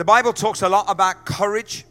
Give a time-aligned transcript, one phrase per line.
[0.00, 1.84] the Bible talks a lot about courage.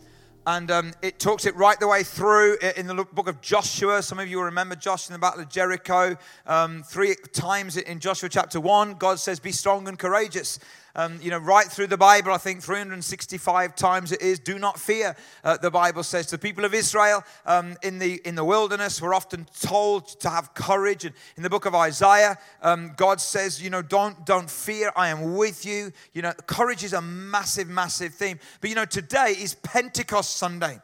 [0.48, 4.02] And um, it talks it right the way through in the book of Joshua.
[4.02, 6.18] Some of you will remember Joshua in the Battle of Jericho.
[6.48, 10.58] Um, three times in Joshua chapter 1, God says, Be strong and courageous
[11.00, 14.78] um, you know, right through the Bible, I think 365 times it is, do not
[14.78, 15.16] fear,
[15.46, 16.26] uh, the Bible says.
[16.26, 20.30] To the people of Israel um, in, the, in the wilderness were often told to
[20.30, 21.06] have courage.
[21.06, 25.08] And in the book of Isaiah, um, God says, you know, don't, don't fear, I
[25.08, 25.94] am with you.
[26.12, 28.38] You know, courage is a massive, massive theme.
[28.60, 30.82] But, you know, today is Pentecost Sunday.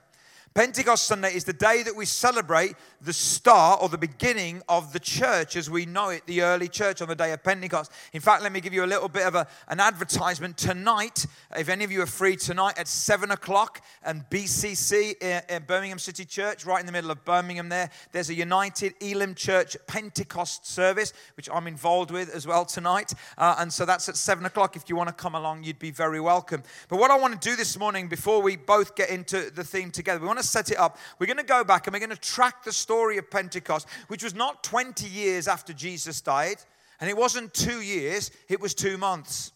[0.53, 4.99] Pentecost Sunday is the day that we celebrate the start or the beginning of the
[4.99, 7.91] church as we know it, the early church on the day of Pentecost.
[8.13, 10.57] In fact, let me give you a little bit of a, an advertisement.
[10.57, 15.63] Tonight, if any of you are free tonight at 7 o'clock, and BCC in, in
[15.63, 19.77] Birmingham City Church, right in the middle of Birmingham there, there's a United Elim Church
[19.85, 23.13] Pentecost service, which I'm involved with as well tonight.
[23.37, 24.75] Uh, and so that's at 7 o'clock.
[24.75, 26.63] If you want to come along, you'd be very welcome.
[26.89, 29.91] But what I want to do this morning, before we both get into the theme
[29.91, 30.97] together, we want to set it up.
[31.19, 34.23] We're going to go back and we're going to track the story of Pentecost, which
[34.23, 36.57] was not 20 years after Jesus died,
[36.99, 39.51] and it wasn't two years, it was two months.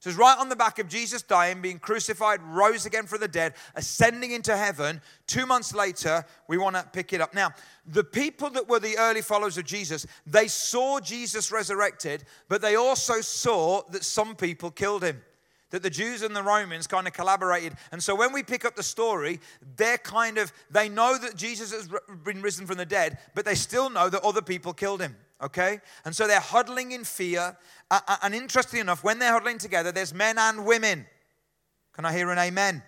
[0.00, 3.28] So it's right on the back of Jesus dying, being crucified, rose again from the
[3.28, 5.02] dead, ascending into heaven.
[5.26, 7.34] Two months later, we want to pick it up.
[7.34, 7.50] Now,
[7.86, 12.76] the people that were the early followers of Jesus, they saw Jesus resurrected, but they
[12.76, 15.20] also saw that some people killed him
[15.70, 17.74] that the Jews and the Romans kind of collaborated.
[17.92, 19.40] And so when we pick up the story,
[19.76, 21.88] they're kind of, they know that Jesus has
[22.24, 25.16] been risen from the dead, but they still know that other people killed him.
[25.42, 25.80] Okay?
[26.04, 27.56] And so they're huddling in fear.
[28.22, 31.06] And interestingly enough, when they're huddling together, there's men and women.
[31.94, 32.82] Can I hear an amen?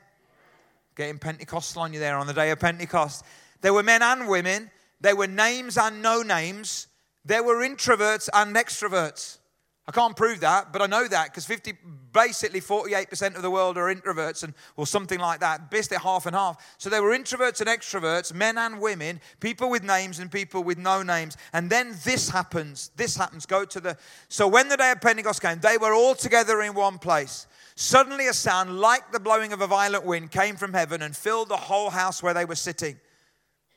[0.95, 3.25] Getting Pentecostal on you there on the day of Pentecost.
[3.63, 4.71] There were men and women.
[5.01, 6.89] There were names and no names.
[7.25, 9.39] There were introverts and extroverts.
[9.87, 11.73] I can't prove that, but I know that because 50,
[12.13, 15.73] basically 48% of the world are introverts and or something like that.
[15.73, 16.77] Basically half and half.
[16.79, 20.79] So there were introverts and extroverts, men and women, people with names and people with
[20.79, 21.37] no names.
[21.53, 22.93] And then this happens.
[22.95, 23.45] This happens.
[23.45, 23.97] Go to the.
[24.29, 27.49] So when the day of Pentecost came, they were all together in one place.
[27.75, 31.49] Suddenly a sound like the blowing of a violent wind came from heaven and filled
[31.49, 33.01] the whole house where they were sitting.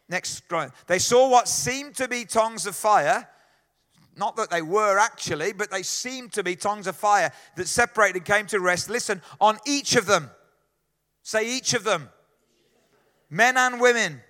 [0.08, 0.44] Next,
[0.86, 3.28] they saw what seemed to be tongues of fire
[4.18, 8.18] not that they were actually, but they seemed to be tongues of fire that separated
[8.18, 8.90] and came to rest.
[8.90, 10.30] Listen, on each of them.
[11.24, 12.10] Say each of them.
[13.30, 14.22] Men and women.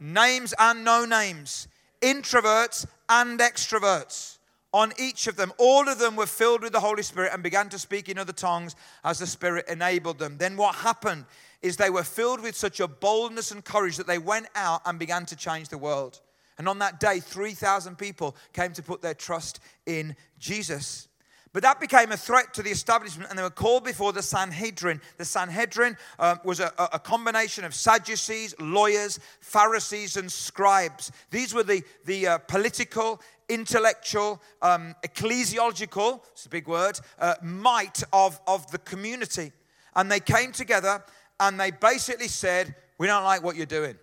[0.00, 1.68] Names and no names.
[2.00, 4.38] Introverts and extroverts.
[4.72, 5.52] On each of them.
[5.58, 8.32] All of them were filled with the Holy Spirit and began to speak in other
[8.32, 8.74] tongues
[9.04, 10.38] as the Spirit enabled them.
[10.38, 11.26] Then what happened
[11.62, 14.98] is they were filled with such a boldness and courage that they went out and
[14.98, 16.20] began to change the world.
[16.58, 21.08] And on that day, 3,000 people came to put their trust in Jesus.
[21.52, 25.00] But that became a threat to the establishment, and they were called before the Sanhedrin.
[25.16, 31.12] The Sanhedrin uh, was a, a, combination of Sadducees, lawyers, Pharisees, and scribes.
[31.30, 38.02] These were the, the uh, political, intellectual, um, ecclesiological, it's a big word, uh, might
[38.12, 39.52] of, of the community.
[39.94, 41.02] And they came together
[41.40, 43.96] and they basically said, We don't like what you're doing.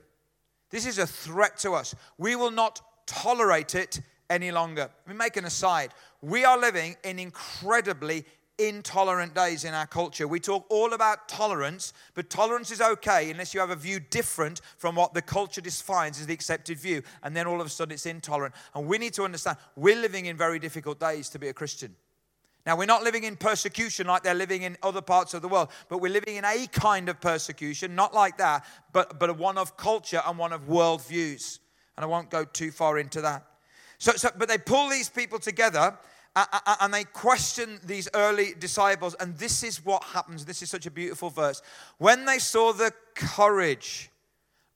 [0.74, 1.94] This is a threat to us.
[2.18, 4.90] We will not tolerate it any longer.
[5.06, 5.92] Let me make an aside.
[6.20, 8.26] We are living in incredibly
[8.58, 10.28] intolerant days in our culture.
[10.28, 14.62] We talk all about tolerance, but tolerance is okay unless you have a view different
[14.80, 17.04] from what the culture defines as the accepted view.
[17.22, 18.56] And then all of a sudden it's intolerant.
[18.74, 21.96] And we need to understand we're living in very difficult days to be a Christian.
[22.66, 25.70] Now, we're not living in persecution like they're living in other parts of the world,
[25.90, 29.76] but we're living in a kind of persecution, not like that, but, but one of
[29.76, 31.60] culture and one of worldviews.
[31.98, 33.46] And I won't go too far into that.
[33.98, 35.98] So, so but they pull these people together
[36.36, 40.46] and they question these early disciples, and this is what happens.
[40.46, 41.62] This is such a beautiful verse.
[42.00, 44.10] When they saw the courage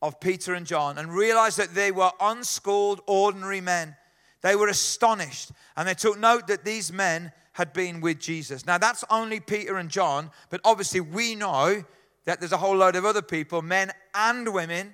[0.02, 3.96] of Peter and John and realized that they were unschooled, ordinary men,
[4.42, 8.68] they were astonished and they took note that these men had been with Jesus.
[8.68, 11.84] Now, that's only Peter and John, but obviously we know
[12.26, 14.94] that there's a whole load of other people, men and women,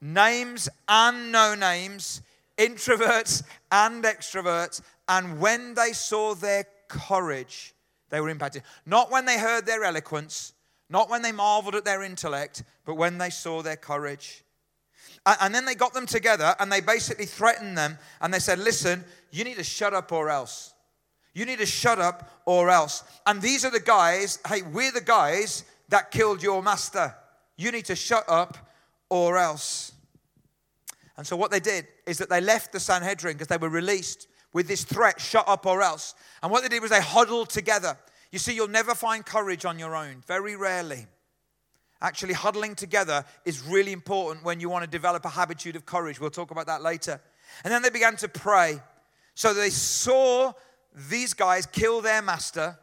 [0.00, 2.22] names and no names,
[2.56, 3.42] introverts
[3.72, 4.80] and extroverts.
[5.08, 7.74] And when they saw their courage,
[8.10, 8.62] they were impacted.
[8.86, 10.52] Not when they heard their eloquence,
[10.88, 14.44] not when they marveled at their intellect, but when they saw their courage.
[15.26, 19.04] And then they got them together and they basically threatened them and they said, Listen,
[19.32, 20.71] you need to shut up or else.
[21.34, 23.04] You need to shut up or else.
[23.26, 27.14] And these are the guys, hey, we're the guys that killed your master.
[27.56, 28.58] You need to shut up
[29.08, 29.92] or else.
[31.16, 34.28] And so what they did is that they left the Sanhedrin because they were released
[34.52, 36.14] with this threat, shut up or else.
[36.42, 37.96] And what they did was they huddled together.
[38.30, 41.06] You see, you'll never find courage on your own, very rarely.
[42.00, 46.18] Actually, huddling together is really important when you want to develop a habitude of courage.
[46.18, 47.20] We'll talk about that later.
[47.62, 48.80] And then they began to pray.
[49.34, 50.52] So they saw
[51.10, 52.78] these guys kill their master,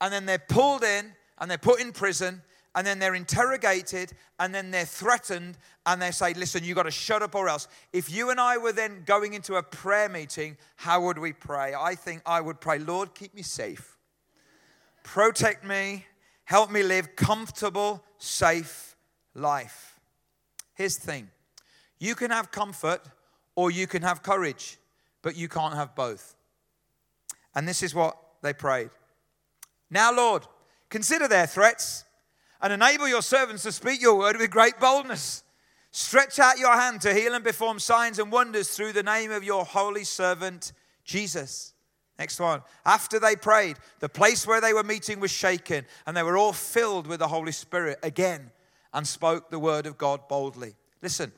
[0.00, 2.42] and then they're pulled in and they're put in prison,
[2.74, 5.56] and then they're interrogated, and then they're threatened,
[5.86, 7.68] and they say, Listen, you got to shut up or else.
[7.92, 11.74] If you and I were then going into a prayer meeting, how would we pray?
[11.74, 13.96] I think I would pray, Lord, keep me safe,
[15.02, 16.06] protect me,
[16.44, 18.96] help me live comfortable, safe
[19.34, 20.00] life.
[20.74, 21.30] Here's the thing
[21.98, 23.02] you can have comfort
[23.56, 24.78] or you can have courage,
[25.22, 26.34] but you can't have both.
[27.54, 28.90] And this is what they prayed.
[29.90, 30.46] Now, Lord,
[30.90, 32.04] consider their threats
[32.60, 35.42] and enable your servants to speak your word with great boldness.
[35.90, 39.44] Stretch out your hand to heal and perform signs and wonders through the name of
[39.44, 40.72] your holy servant,
[41.04, 41.72] Jesus.
[42.18, 42.62] Next one.
[42.84, 46.52] After they prayed, the place where they were meeting was shaken, and they were all
[46.52, 48.50] filled with the Holy Spirit again
[48.92, 50.74] and spoke the word of God boldly.
[51.02, 51.32] Listen,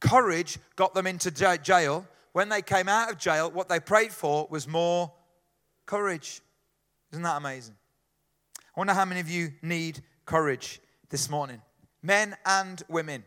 [0.00, 2.06] courage got them into jail.
[2.32, 5.12] When they came out of jail, what they prayed for was more
[5.86, 6.40] courage.
[7.12, 7.74] Isn't that amazing?
[8.56, 10.80] I wonder how many of you need courage
[11.10, 11.60] this morning.
[12.02, 13.24] Men and women,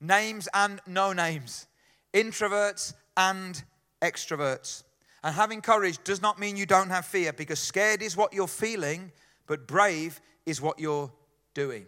[0.00, 1.66] names and no names,
[2.12, 3.62] introverts and
[4.00, 4.84] extroverts.
[5.22, 8.46] And having courage does not mean you don't have fear because scared is what you're
[8.46, 9.10] feeling,
[9.46, 11.10] but brave is what you're
[11.54, 11.86] doing.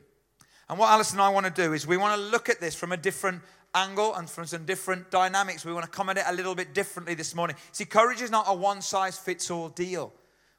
[0.68, 2.74] And what Alice and I want to do is we want to look at this
[2.74, 3.42] from a different
[3.76, 5.64] angle and from some different dynamics.
[5.64, 7.56] We want to come at it a little bit differently this morning.
[7.72, 10.12] See, courage is not a one size fits all deal.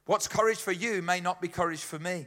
[0.06, 2.26] What's courage for you may not be courage for me.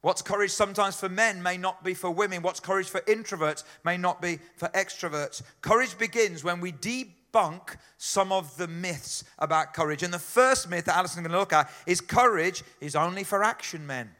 [0.00, 2.42] What's courage sometimes for men may not be for women.
[2.42, 5.42] What's courage for introverts may not be for extroverts.
[5.60, 10.02] Courage begins when we debunk some of the myths about courage.
[10.02, 13.44] And the first myth that Alison's going to look at is courage is only for
[13.44, 14.10] action men.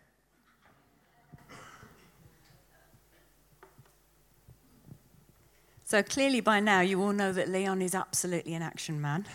[5.92, 9.26] So clearly, by now, you all know that Leon is absolutely an action man.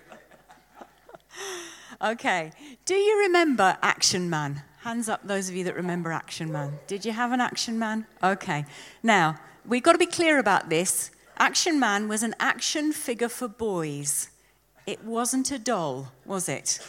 [2.02, 2.52] okay.
[2.86, 4.62] Do you remember Action Man?
[4.80, 6.78] Hands up, those of you that remember Action Man.
[6.86, 8.06] Did you have an Action Man?
[8.22, 8.64] Okay.
[9.02, 11.10] Now, we've got to be clear about this.
[11.36, 14.30] Action Man was an action figure for boys.
[14.86, 16.80] It wasn't a doll, was it?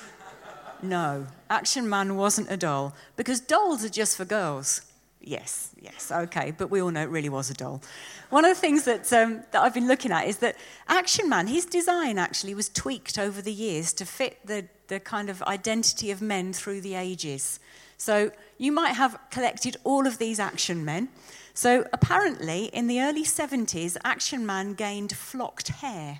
[0.82, 4.84] No, Action Man wasn't a doll because dolls are just for girls.
[5.28, 7.82] Yes, yes, okay, but we all know it really was a doll.
[8.30, 10.56] One of the things that, um, that I've been looking at is that
[10.88, 15.32] Action Man, his design actually was tweaked over the years to fit the, the kind
[15.32, 17.60] of identity of men through the ages.
[17.98, 21.10] So you might have collected all of these Action Men.
[21.56, 26.20] So apparently, in the early 70s, Action Man gained flocked hair.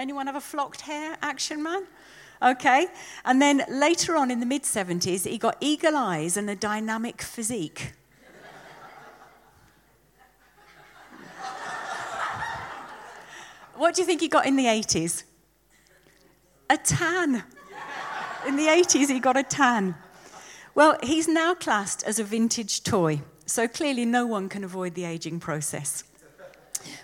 [0.00, 1.86] Anyone have a flocked hair, Action Man?
[2.42, 2.88] Okay.
[3.24, 7.22] And then later on in the mid 70s, he got eagle eyes and a dynamic
[7.22, 7.92] physique.
[13.76, 15.24] What do you think he got in the 80s?
[16.70, 17.44] A tan.
[18.46, 19.96] In the 80s, he got a tan.
[20.74, 25.04] Well, he's now classed as a vintage toy, so clearly no one can avoid the
[25.04, 26.04] aging process.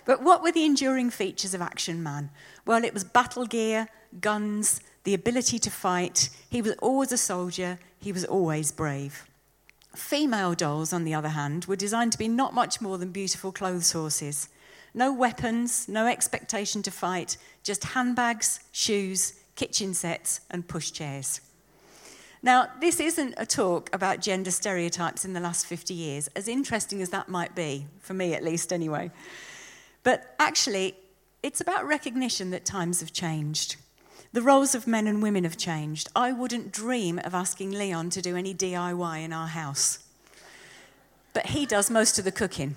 [0.04, 2.30] But what were the enduring features of Action Man?
[2.66, 3.88] Well, it was battle gear,
[4.20, 6.30] guns, the ability to fight.
[6.48, 9.26] He was always a soldier, he was always brave.
[9.94, 13.52] Female dolls, on the other hand, were designed to be not much more than beautiful
[13.52, 14.48] clothes horses.
[14.94, 21.40] No weapons, no expectation to fight, just handbags, shoes, kitchen sets, and pushchairs.
[22.42, 27.00] Now, this isn't a talk about gender stereotypes in the last 50 years, as interesting
[27.00, 29.10] as that might be, for me at least anyway.
[30.02, 30.96] But actually,
[31.42, 33.76] it's about recognition that times have changed.
[34.32, 36.08] The roles of men and women have changed.
[36.16, 40.00] I wouldn't dream of asking Leon to do any DIY in our house.
[41.32, 42.74] But he does most of the cooking.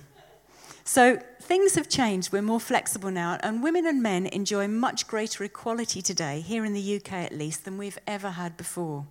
[0.88, 2.32] So things have changed.
[2.32, 6.74] We're more flexible now, and women and men enjoy much greater equality today, here in
[6.74, 9.08] the UK at least, than we've ever had before.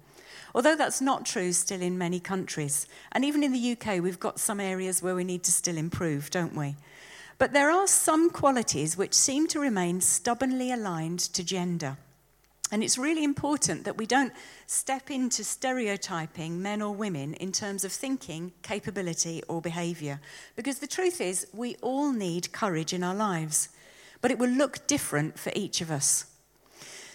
[0.54, 2.87] Although that's not true still in many countries.
[3.11, 6.31] And even in the UK, we've got some areas where we need to still improve,
[6.31, 6.76] don't we?
[7.38, 11.97] But there are some qualities which seem to remain stubbornly aligned to gender.
[12.75, 14.33] And it's really important that we don't
[14.66, 20.19] step into stereotyping men or women in terms of thinking, capability, or behavior.
[20.57, 23.69] Because the truth is, we all need courage in our lives,
[24.21, 26.26] but it will look different for each of us.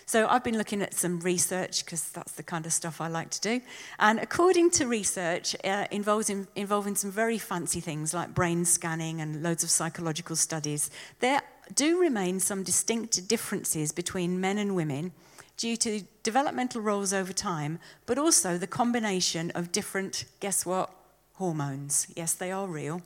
[0.05, 3.29] So I've been looking at some research because that's the kind of stuff I like
[3.31, 3.61] to do.
[3.99, 9.43] And according to research, uh, involving, involving some very fancy things like brain scanning and
[9.43, 10.89] loads of psychological studies,
[11.19, 11.41] there
[11.75, 15.11] do remain some distinct differences between men and women
[15.59, 20.89] due to developmental roles over time, but also the combination of different, guess what,
[21.33, 22.07] hormones.
[22.15, 23.01] Yes, they are real.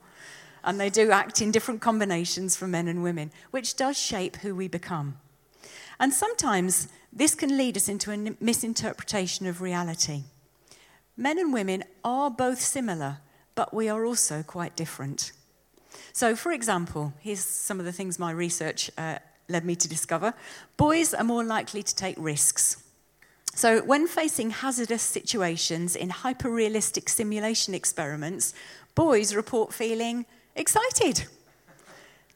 [0.62, 4.54] And they do act in different combinations for men and women, which does shape who
[4.54, 5.18] we become.
[5.98, 10.22] And sometimes this can lead us into a misinterpretation of reality.
[11.16, 13.18] Men and women are both similar,
[13.56, 15.32] but we are also quite different.
[16.12, 20.34] So, for example, here's some of the things my research uh, led me to discover.
[20.76, 22.82] Boys are more likely to take risks.
[23.54, 28.52] So, when facing hazardous situations in hyper realistic simulation experiments,
[28.94, 31.26] boys report feeling excited.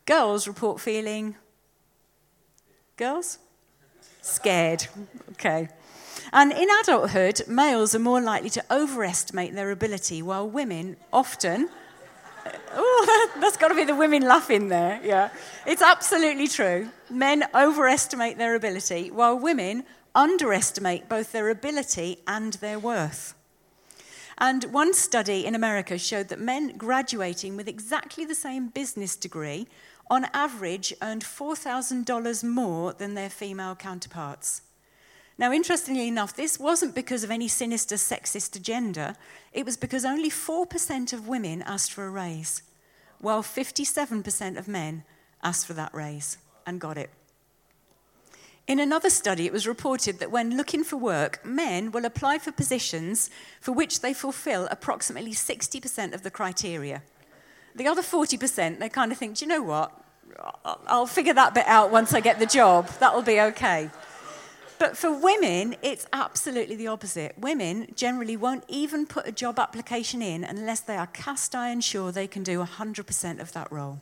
[0.07, 1.35] Girls report feeling.
[2.97, 3.39] Girls?
[4.23, 4.87] Scared.
[5.33, 5.69] Okay.
[6.33, 11.69] And in adulthood, males are more likely to overestimate their ability, while women often.
[12.81, 15.01] Oh, that's got to be the women laughing there.
[15.03, 15.31] Yeah.
[15.67, 16.91] It's absolutely true.
[17.11, 23.35] Men overestimate their ability, while women underestimate both their ability and their worth.
[24.37, 29.67] And one study in America showed that men graduating with exactly the same business degree
[30.11, 34.63] on average earned $4,000 more than their female counterparts.
[35.39, 39.15] Now, interestingly enough, this wasn't because of any sinister sexist agenda.
[39.53, 42.63] It was because only 4% of women asked for a raise,
[43.21, 45.05] while 57% of men
[45.43, 47.11] asked for that raise and got it.
[48.67, 52.53] In another study, it was reported that when looking for work, men will apply for
[52.53, 53.31] positions
[53.61, 57.03] for which they fulfill approximately 60% of the criteria.
[57.77, 59.93] The other 40%, they kind of think, do you know what?
[60.87, 62.89] I'll figure that bit out once I get the job.
[62.99, 63.89] That'll be okay.
[64.79, 67.37] But for women, it's absolutely the opposite.
[67.39, 72.13] Women generally won't even put a job application in unless they are cast iron sure
[72.13, 74.01] they can do 100% of that role.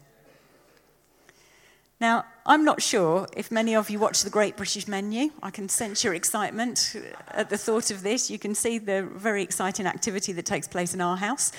[1.99, 5.31] Now, I'm not sure if many of you watch the Great British Menu.
[5.43, 6.95] I can sense your excitement
[7.29, 8.31] at the thought of this.
[8.31, 11.53] You can see the very exciting activity that takes place in our house.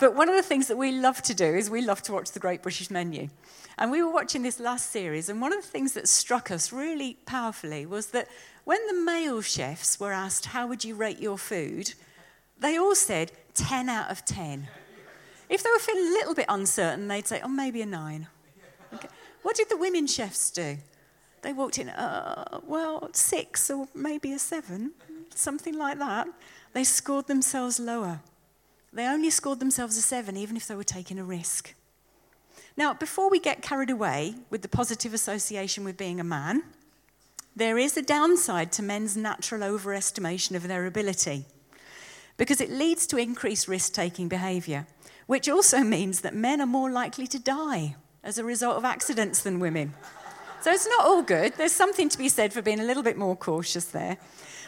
[0.00, 2.32] But one of the things that we love to do is we love to watch
[2.32, 3.28] the Great British Menu.
[3.76, 6.72] And we were watching this last series, and one of the things that struck us
[6.72, 8.28] really powerfully was that
[8.64, 11.94] when the male chefs were asked, How would you rate your food?
[12.60, 14.68] they all said 10 out of 10.
[15.48, 18.26] If they were feeling a little bit uncertain, they'd say, Oh, maybe a 9.
[18.94, 19.08] Okay.
[19.42, 20.78] What did the women chefs do?
[21.42, 24.92] They walked in, uh, well, six or maybe a seven,
[25.34, 26.28] something like that.
[26.72, 28.20] They scored themselves lower.
[28.92, 31.74] They only scored themselves a seven, even if they were taking a risk.
[32.76, 36.62] Now, before we get carried away with the positive association with being a man,
[37.54, 41.44] there is a downside to men's natural overestimation of their ability
[42.38, 44.86] because it leads to increased risk taking behaviour,
[45.26, 47.94] which also means that men are more likely to die
[48.24, 49.92] as a result of accidents than women.
[50.62, 51.54] So it's not all good.
[51.54, 54.16] There's something to be said for being a little bit more cautious there.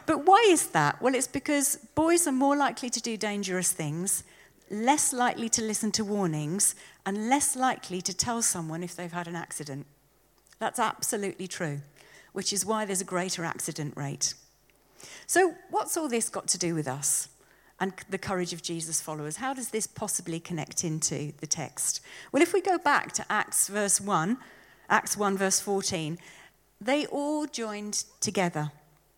[0.07, 1.01] But why is that?
[1.01, 4.25] Well, it's because boys are more likely to do dangerous things,
[4.71, 6.75] less likely to listen to warnings,
[7.07, 9.87] and less likely to tell someone if they've had an accident.
[10.59, 11.81] That's absolutely true
[12.35, 14.35] which is why there's a greater accident rate.
[15.27, 17.29] So, what's all this got to do with us
[17.81, 19.37] and the courage of Jesus' followers?
[19.37, 22.01] How does this possibly connect into the text?
[22.33, 24.37] Well, if we go back to Acts verse 1,
[24.91, 26.19] Acts 1 verse 14,
[26.81, 28.73] they all joined together.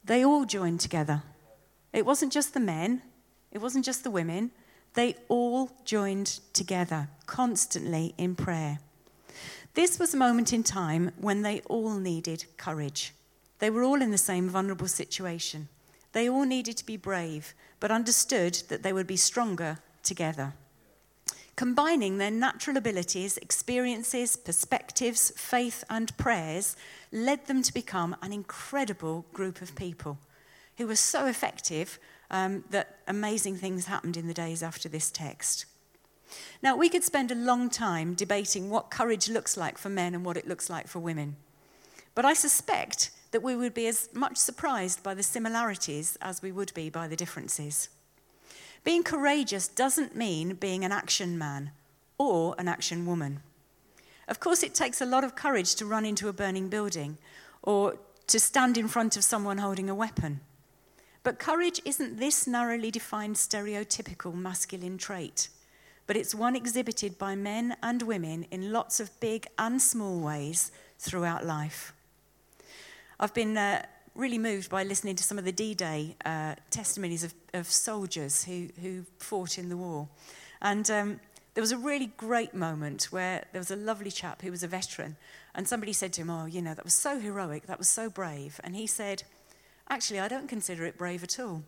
[0.04, 1.23] They all joined together.
[1.94, 3.00] It wasn't just the men,
[3.50, 4.50] it wasn't just the women.
[4.92, 8.78] They all joined together constantly in prayer.
[9.76, 13.12] This was a moment in time when they all needed courage.
[13.59, 15.68] They were all in the same vulnerable situation.
[16.12, 20.54] They all needed to be brave, but understood that they would be stronger together.
[21.56, 26.75] Combining their natural abilities, experiences, perspectives, faith, and prayers
[27.12, 30.16] led them to become an incredible group of people
[30.78, 31.99] who were so effective
[32.30, 35.66] um, that amazing things happened in the days after this text.
[36.62, 40.25] Now, we could spend a long time debating what courage looks like for men and
[40.25, 41.37] what it looks like for women.
[42.14, 46.52] But I suspect that we would be as much surprised by the similarities as we
[46.52, 47.88] would be by the differences.
[48.85, 51.73] Being courageous doesn't mean being an action man
[52.18, 53.40] or an action woman.
[54.28, 57.18] Of course, it takes a lot of courage to run into a burning building
[57.62, 60.40] or to stand in front of someone holding a weapon.
[61.23, 65.49] But courage isn't this narrowly defined stereotypical masculine trait
[66.07, 70.71] but it's one exhibited by men and women in lots of big and small ways
[70.99, 71.93] throughout life.
[73.19, 73.85] I've been uh,
[74.15, 78.45] really moved by listening to some of the D Day uh, testimonies of, of, soldiers
[78.45, 80.09] who, who fought in the war.
[80.63, 81.21] And um,
[81.55, 84.69] there was a really great moment where there was a lovely chap who was a
[84.69, 85.17] veteran,
[85.55, 88.11] and somebody said to him, Oh, you know, that was so heroic, that was so
[88.11, 88.61] brave.
[88.63, 89.23] And he said,
[89.89, 91.63] Actually, I don't consider it brave at all.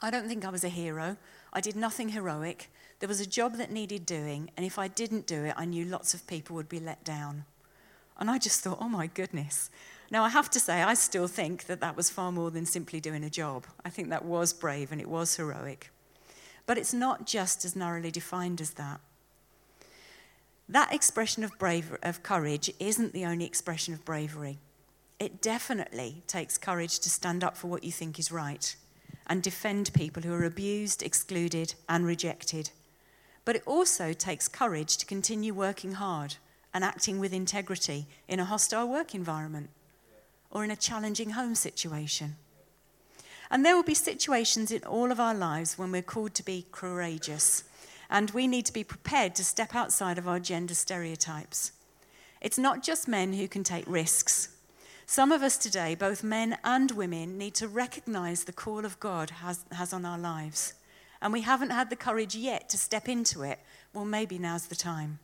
[0.00, 1.16] I don't think I was a hero.
[1.52, 2.70] I did nothing heroic.
[3.02, 5.84] There was a job that needed doing, and if I didn't do it, I knew
[5.84, 7.46] lots of people would be let down.
[8.16, 9.70] And I just thought, oh my goodness.
[10.12, 13.00] Now, I have to say, I still think that that was far more than simply
[13.00, 13.66] doing a job.
[13.84, 15.90] I think that was brave and it was heroic.
[16.64, 19.00] But it's not just as narrowly defined as that.
[20.68, 24.58] That expression of, brave, of courage isn't the only expression of bravery.
[25.18, 28.76] It definitely takes courage to stand up for what you think is right
[29.26, 32.70] and defend people who are abused, excluded, and rejected.
[33.44, 36.36] But it also takes courage to continue working hard
[36.72, 39.70] and acting with integrity in a hostile work environment
[40.50, 42.36] or in a challenging home situation.
[43.50, 46.66] And there will be situations in all of our lives when we're called to be
[46.72, 47.64] courageous,
[48.08, 51.72] and we need to be prepared to step outside of our gender stereotypes.
[52.40, 54.48] It's not just men who can take risks.
[55.04, 59.30] Some of us today, both men and women, need to recognize the call of God
[59.30, 60.74] has, has on our lives.
[61.22, 63.60] And we haven't had the courage yet to step into it.
[63.94, 65.20] Well, maybe now's the time.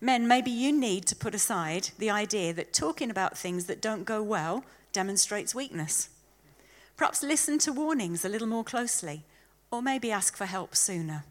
[0.00, 4.04] Men, maybe you need to put aside the idea that talking about things that don't
[4.04, 6.10] go well demonstrates weakness.
[6.96, 9.24] Perhaps listen to warnings a little more closely,
[9.70, 11.24] or maybe ask for help sooner.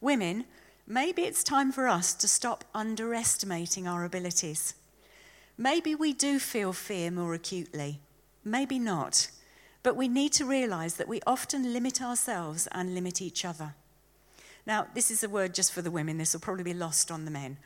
[0.00, 0.44] Women,
[0.86, 4.74] maybe it's time for us to stop underestimating our abilities.
[5.56, 8.00] Maybe we do feel fear more acutely,
[8.44, 9.28] maybe not,
[9.88, 13.72] but we need to realize that we often limit ourselves and limit each other.
[14.66, 17.24] Now, this is a word just for the women, this will probably be lost on
[17.24, 17.56] the men.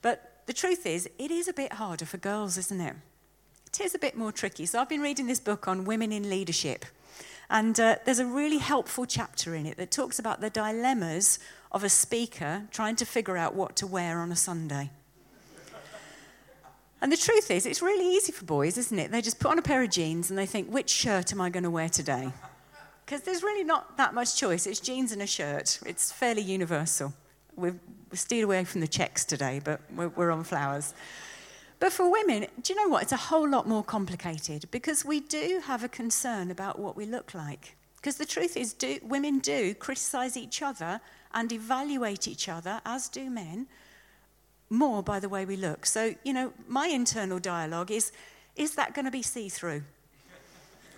[0.00, 2.94] But the truth is, it is a bit harder for girls, isn't it?
[3.66, 4.64] It is a bit more tricky.
[4.64, 6.84] So I've been reading this book on women in leadership.
[7.50, 11.40] And uh, there's a really helpful chapter in it that talks about the dilemmas
[11.72, 14.90] of a speaker trying to figure out what to wear on a Sunday.
[17.02, 19.10] And the truth is, it's really easy for boys, isn't it?
[19.10, 21.50] They just put on a pair of jeans and they think, which shirt am I
[21.50, 22.32] going to wear today?
[23.04, 24.68] because there's really not that much choice.
[24.68, 25.80] It's jeans and a shirt.
[25.84, 27.12] It's fairly universal.
[27.56, 27.78] We've,
[28.08, 30.94] we steered away from the checks today, but we're, we're on flowers.
[31.80, 33.02] But for women, do you know what?
[33.02, 37.04] It's a whole lot more complicated because we do have a concern about what we
[37.04, 37.76] look like.
[37.96, 41.00] Because the truth is, do, women do criticize each other
[41.34, 43.66] and evaluate each other, as do men,
[44.72, 45.86] more by the way we look.
[45.86, 48.12] So, you know, my internal dialogue is
[48.56, 49.82] is that going to be see through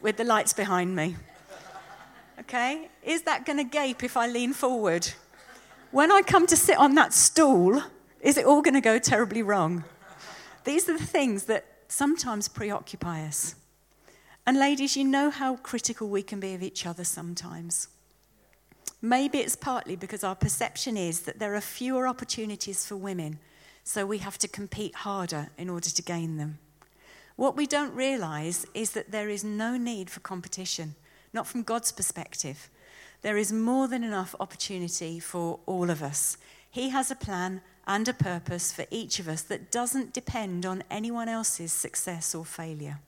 [0.00, 1.16] with the lights behind me?
[2.40, 2.88] Okay?
[3.02, 5.08] Is that going to gape if I lean forward?
[5.92, 7.82] When I come to sit on that stool,
[8.20, 9.84] is it all going to go terribly wrong?
[10.64, 13.54] These are the things that sometimes preoccupy us.
[14.46, 17.88] And ladies, you know how critical we can be of each other sometimes.
[19.00, 23.38] Maybe it's partly because our perception is that there are fewer opportunities for women,
[23.84, 26.58] so we have to compete harder in order to gain them.
[27.36, 30.96] What we don't realize is that there is no need for competition
[31.34, 32.70] not from God's perspective.
[33.20, 36.38] There is more than enough opportunity for all of us.
[36.70, 40.84] He has a plan and a purpose for each of us that doesn't depend on
[40.90, 43.00] anyone else's success or failure.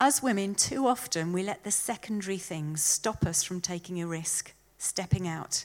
[0.00, 4.52] As women, too often we let the secondary things stop us from taking a risk,
[4.76, 5.64] stepping out,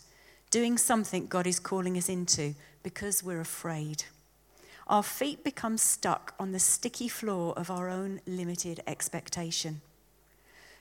[0.51, 4.05] doing something God is calling us into because we're afraid.
[4.87, 9.81] Our feet become stuck on the sticky floor of our own limited expectation.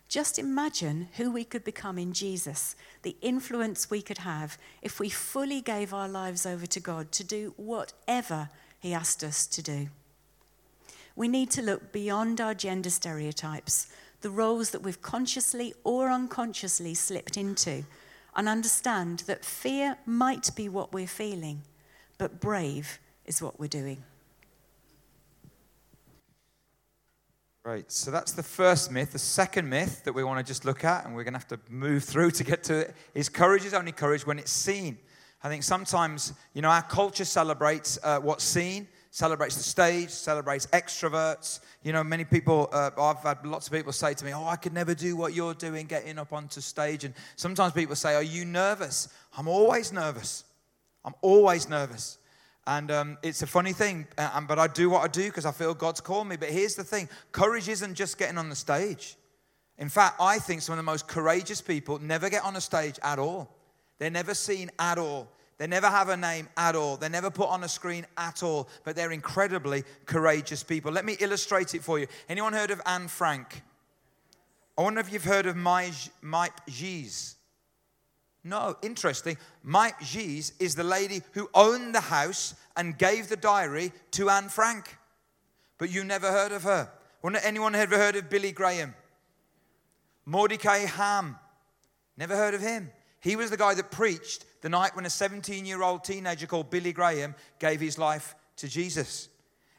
[0.08, 5.10] Just imagine who we could become in Jesus, the influence we could have if we
[5.10, 8.48] fully gave our lives over to God to do whatever
[8.80, 9.88] He asked us to do.
[11.14, 13.88] We need to look beyond our gender stereotypes,
[14.22, 17.84] the roles that we've consciously or unconsciously slipped into,
[18.34, 21.62] and understand that fear might be what we're feeling,
[22.18, 24.02] but brave is what we're doing.
[27.64, 29.12] Right, so that's the first myth.
[29.12, 31.48] The second myth that we want to just look at, and we're going to have
[31.48, 34.96] to move through to get to it, is courage is only courage when it's seen.
[35.42, 40.66] I think sometimes, you know, our culture celebrates uh, what's seen, celebrates the stage, celebrates
[40.68, 41.60] extroverts.
[41.82, 44.56] You know, many people, uh, I've had lots of people say to me, Oh, I
[44.56, 47.04] could never do what you're doing, getting up onto stage.
[47.04, 49.08] And sometimes people say, Are you nervous?
[49.36, 50.44] I'm always nervous.
[51.08, 52.18] I'm always nervous.
[52.66, 55.52] And um, it's a funny thing, uh, but I do what I do because I
[55.52, 56.36] feel God's called me.
[56.36, 59.16] But here's the thing courage isn't just getting on the stage.
[59.78, 62.98] In fact, I think some of the most courageous people never get on a stage
[63.02, 63.48] at all.
[63.96, 65.32] They're never seen at all.
[65.56, 66.98] They never have a name at all.
[66.98, 68.68] They're never put on a screen at all.
[68.84, 70.92] But they're incredibly courageous people.
[70.92, 72.06] Let me illustrate it for you.
[72.28, 73.62] Anyone heard of Anne Frank?
[74.76, 77.37] I wonder if you've heard of Miep Gies.
[78.48, 79.36] No, interesting.
[79.66, 84.48] Miep Gies is the lady who owned the house and gave the diary to Anne
[84.48, 84.96] Frank.
[85.76, 86.90] But you never heard of her.
[87.22, 88.94] Wonder anyone ever heard of Billy Graham?
[90.24, 91.36] Mordecai Ham.
[92.16, 92.90] Never heard of him.
[93.20, 96.70] He was the guy that preached the night when a 17 year old teenager called
[96.70, 99.28] Billy Graham gave his life to Jesus.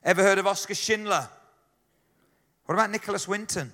[0.03, 1.27] Ever heard of Oscar Schindler?
[2.65, 3.73] What about Nicholas Winton?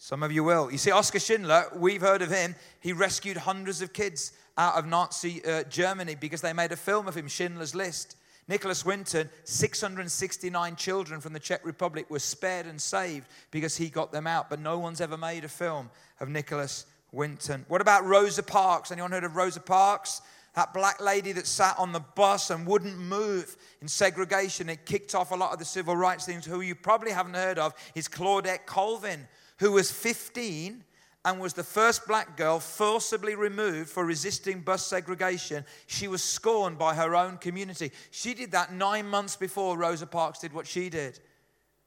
[0.00, 0.70] Some of you will.
[0.70, 2.54] You see, Oscar Schindler, we've heard of him.
[2.78, 7.08] He rescued hundreds of kids out of Nazi uh, Germany because they made a film
[7.08, 8.16] of him, Schindler's List.
[8.46, 14.12] Nicholas Winton, 669 children from the Czech Republic were spared and saved because he got
[14.12, 17.66] them out, but no one's ever made a film of Nicholas Winton.
[17.68, 18.92] What about Rosa Parks?
[18.92, 20.22] Anyone heard of Rosa Parks?
[20.54, 24.68] That black lady that sat on the bus and wouldn't move in segregation.
[24.68, 26.46] It kicked off a lot of the civil rights things.
[26.46, 29.28] Who you probably haven't heard of is Claudette Colvin,
[29.58, 30.84] who was 15
[31.24, 35.64] and was the first black girl forcibly removed for resisting bus segregation.
[35.86, 37.92] She was scorned by her own community.
[38.10, 41.20] She did that nine months before Rosa Parks did what she did.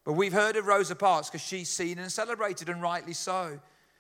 [0.04, 3.60] But we've heard of Rosa Parks because she's seen and celebrated, and rightly so.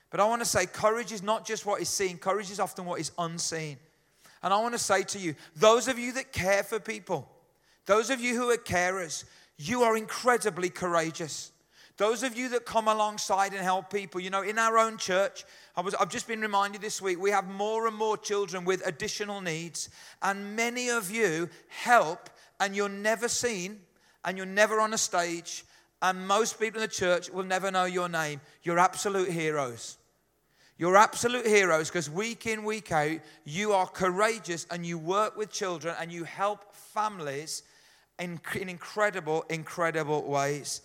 [0.09, 2.85] But I want to say courage is not just what is seen, courage is often
[2.85, 3.77] what is unseen.
[4.43, 7.29] And I want to say to you, those of you that care for people,
[7.85, 9.23] those of you who are carers,
[9.57, 11.50] you are incredibly courageous.
[12.01, 15.45] Those of you that come alongside and help people, you know, in our own church,
[15.75, 18.81] I was, I've just been reminded this week, we have more and more children with
[18.87, 19.87] additional needs,
[20.23, 23.81] and many of you help, and you're never seen,
[24.25, 25.63] and you're never on a stage,
[26.01, 28.41] and most people in the church will never know your name.
[28.63, 29.99] You're absolute heroes.
[30.79, 35.51] You're absolute heroes because week in, week out, you are courageous and you work with
[35.51, 37.61] children and you help families
[38.17, 40.81] in, in incredible, incredible ways.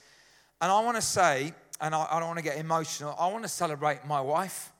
[0.60, 3.44] And I want to say, and I, I don't want to get emotional, I want
[3.44, 4.72] to celebrate my wife.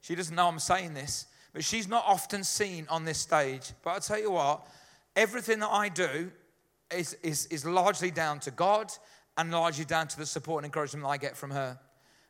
[0.00, 3.72] She doesn't know I'm saying this, but she's not often seen on this stage.
[3.82, 4.66] But I'll tell you what,
[5.16, 6.30] everything that I do
[6.90, 8.92] is, is, is largely down to God
[9.36, 11.78] and largely down to the support and encouragement that I get from her.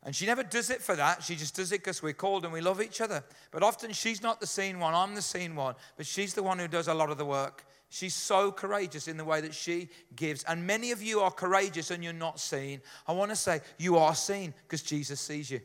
[0.04, 1.22] And she never does it for that.
[1.22, 3.24] She just does it because we're called and we love each other.
[3.50, 5.74] But often she's not the seen one, I'm the seen one.
[5.96, 7.64] But she's the one who does a lot of the work.
[7.94, 10.42] She's so courageous in the way that she gives.
[10.42, 12.80] And many of you are courageous and you're not seen.
[13.06, 15.60] I want to say you are seen because Jesus sees you.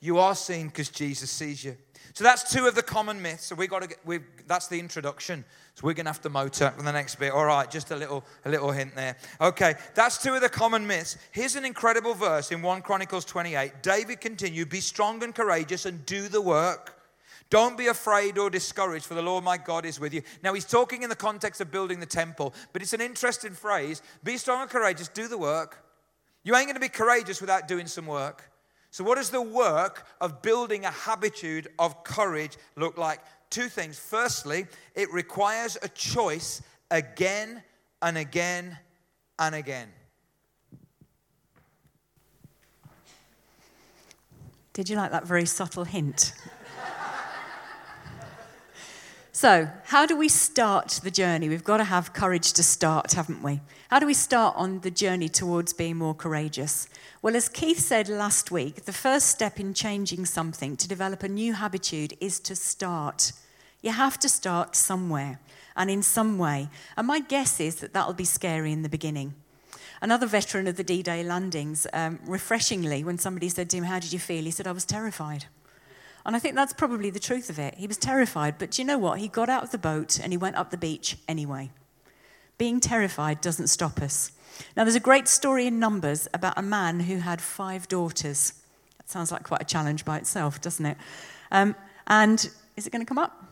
[0.00, 1.76] You are seen because Jesus sees you.
[2.12, 3.44] So that's two of the common myths.
[3.44, 5.44] So we got to get, we that's the introduction.
[5.76, 7.30] So we're going to have to motor for the next bit.
[7.30, 9.16] All right, just a little, a little hint there.
[9.40, 11.18] Okay, that's two of the common myths.
[11.30, 13.80] Here's an incredible verse in 1 Chronicles 28.
[13.80, 17.00] David continued, Be strong and courageous and do the work.
[17.50, 20.22] Don't be afraid or discouraged, for the Lord my God is with you.
[20.42, 24.02] Now, he's talking in the context of building the temple, but it's an interesting phrase.
[24.22, 25.84] Be strong and courageous, do the work.
[26.42, 28.50] You ain't going to be courageous without doing some work.
[28.90, 33.20] So, what does the work of building a habitude of courage look like?
[33.50, 33.98] Two things.
[33.98, 37.62] Firstly, it requires a choice again
[38.02, 38.78] and again
[39.38, 39.88] and again.
[44.74, 46.32] Did you like that very subtle hint?
[49.36, 51.48] So, how do we start the journey?
[51.48, 53.60] We've got to have courage to start, haven't we?
[53.90, 56.88] How do we start on the journey towards being more courageous?
[57.20, 61.28] Well, as Keith said last week, the first step in changing something to develop a
[61.28, 63.32] new habitude is to start.
[63.82, 65.40] You have to start somewhere
[65.74, 66.68] and in some way.
[66.96, 69.34] And my guess is that that'll be scary in the beginning.
[70.00, 73.98] Another veteran of the D Day landings, um, refreshingly, when somebody said to him, How
[73.98, 74.44] did you feel?
[74.44, 75.46] He said, I was terrified.
[76.26, 77.74] And I think that's probably the truth of it.
[77.74, 79.18] He was terrified, but do you know what?
[79.18, 81.70] He got out of the boat and he went up the beach anyway.
[82.56, 84.32] Being terrified doesn't stop us.
[84.76, 88.54] Now, there's a great story in Numbers about a man who had five daughters.
[88.98, 90.96] That sounds like quite a challenge by itself, doesn't it?
[91.50, 91.74] Um,
[92.06, 93.44] and is it going to come up?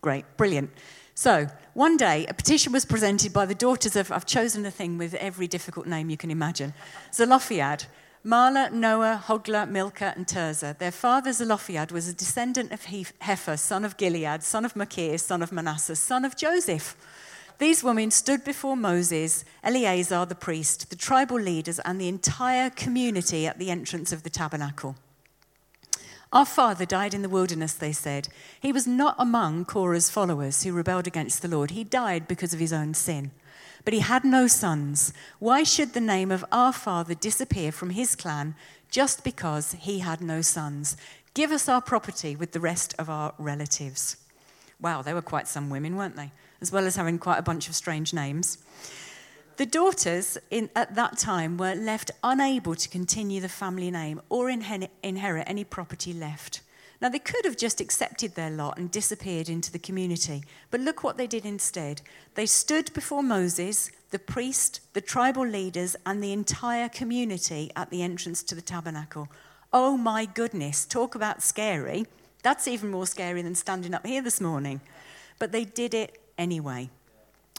[0.00, 0.70] Great, brilliant.
[1.14, 4.98] So, one day, a petition was presented by the daughters of, I've chosen a thing
[4.98, 6.74] with every difficult name you can imagine,
[7.12, 7.86] Zelophehad.
[8.24, 10.78] Mahlah, Noah, Hoglah, Milcah, and Tirzah.
[10.78, 15.42] Their father Zelophehad was a descendant of Hepher, son of Gilead, son of Machir, son
[15.42, 16.96] of Manasseh, son of Joseph.
[17.58, 23.46] These women stood before Moses, Eleazar the priest, the tribal leaders, and the entire community
[23.46, 24.96] at the entrance of the tabernacle.
[26.32, 28.28] Our father died in the wilderness, they said.
[28.58, 31.72] He was not among Korah's followers who rebelled against the Lord.
[31.72, 33.32] He died because of his own sin
[33.84, 35.12] but he had no sons.
[35.38, 38.54] Why should the name of our father disappear from his clan
[38.90, 40.96] just because he had no sons?
[41.34, 44.16] Give us our property with the rest of our relatives.
[44.80, 46.32] Wow, they were quite some women, weren't they?
[46.60, 48.58] As well as having quite a bunch of strange names.
[49.56, 54.50] The daughters in, at that time were left unable to continue the family name or
[54.50, 56.60] inherit any property left.
[57.04, 61.04] Now, they could have just accepted their lot and disappeared into the community, but look
[61.04, 62.00] what they did instead.
[62.34, 68.02] They stood before Moses, the priest, the tribal leaders, and the entire community at the
[68.02, 69.28] entrance to the tabernacle.
[69.70, 72.06] Oh my goodness, talk about scary.
[72.42, 74.80] That's even more scary than standing up here this morning.
[75.38, 76.88] But they did it anyway.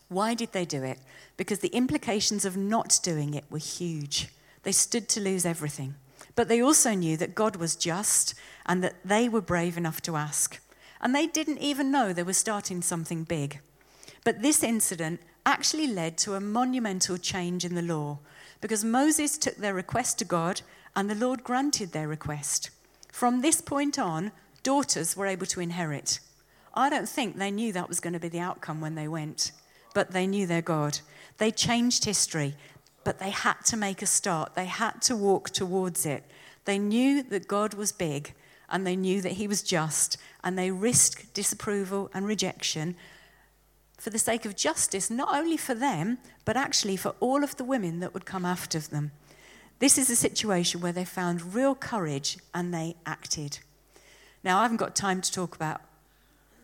[0.07, 0.97] Why did they do it?
[1.37, 4.29] Because the implications of not doing it were huge.
[4.63, 5.93] They stood to lose everything.
[6.35, 10.15] But they also knew that God was just and that they were brave enough to
[10.15, 10.59] ask.
[11.01, 13.59] And they didn't even know they were starting something big.
[14.23, 18.19] But this incident actually led to a monumental change in the law
[18.59, 20.61] because Moses took their request to God
[20.95, 22.71] and the Lord granted their request.
[23.11, 24.31] From this point on,
[24.63, 26.19] daughters were able to inherit.
[26.73, 29.51] I don't think they knew that was going to be the outcome when they went,
[29.93, 30.99] but they knew their God.
[31.37, 32.55] They changed history,
[33.05, 34.55] but they had to make a start.
[34.55, 36.25] They had to walk towards it.
[36.65, 38.33] They knew that God was big
[38.69, 42.95] and they knew that He was just, and they risked disapproval and rejection
[43.97, 47.63] for the sake of justice, not only for them, but actually for all of the
[47.63, 49.11] women that would come after them.
[49.79, 53.59] This is a situation where they found real courage and they acted.
[54.43, 55.81] Now, I haven't got time to talk about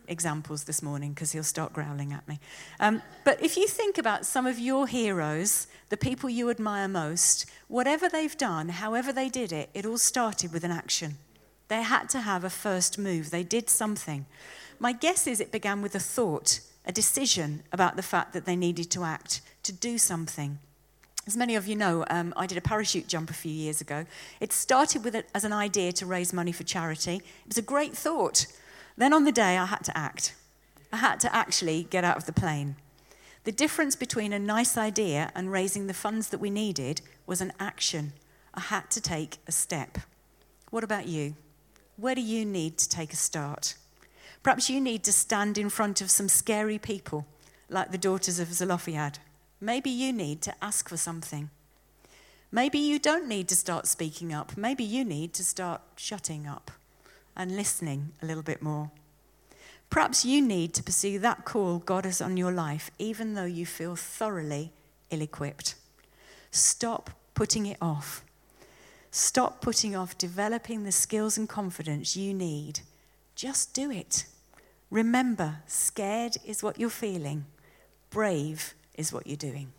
[0.07, 2.39] examples this morning because he'll start growling at me.
[2.79, 7.49] Um, but if you think about some of your heroes, the people you admire most,
[7.67, 11.17] whatever they've done, however they did it, it all started with an action.
[11.67, 14.25] They had to have a first move, they did something.
[14.79, 18.55] My guess is it began with a thought, a decision about the fact that they
[18.55, 20.59] needed to act, to do something.
[21.27, 24.05] As many of you know, um, I did a parachute jump a few years ago.
[24.39, 27.17] It started with a, as an idea to raise money for charity.
[27.17, 28.47] It was a great thought.
[28.97, 30.35] Then on the day, I had to act.
[30.91, 32.75] I had to actually get out of the plane.
[33.43, 37.53] The difference between a nice idea and raising the funds that we needed was an
[37.59, 38.13] action.
[38.53, 39.97] I had to take a step.
[40.69, 41.35] What about you?
[41.97, 43.75] Where do you need to take a start?
[44.43, 47.25] Perhaps you need to stand in front of some scary people,
[47.69, 49.19] like the daughters of Zelophehad.
[49.59, 51.49] Maybe you need to ask for something.
[52.51, 54.57] Maybe you don't need to start speaking up.
[54.57, 56.71] Maybe you need to start shutting up
[57.41, 58.91] and listening a little bit more.
[59.89, 63.65] Perhaps you need to pursue that call God has on your life, even though you
[63.65, 64.71] feel thoroughly
[65.09, 65.75] ill equipped.
[66.51, 68.23] Stop putting it off.
[69.09, 72.81] Stop putting off developing the skills and confidence you need.
[73.35, 74.25] Just do it.
[74.89, 77.45] Remember, scared is what you're feeling,
[78.11, 79.71] brave is what you're doing.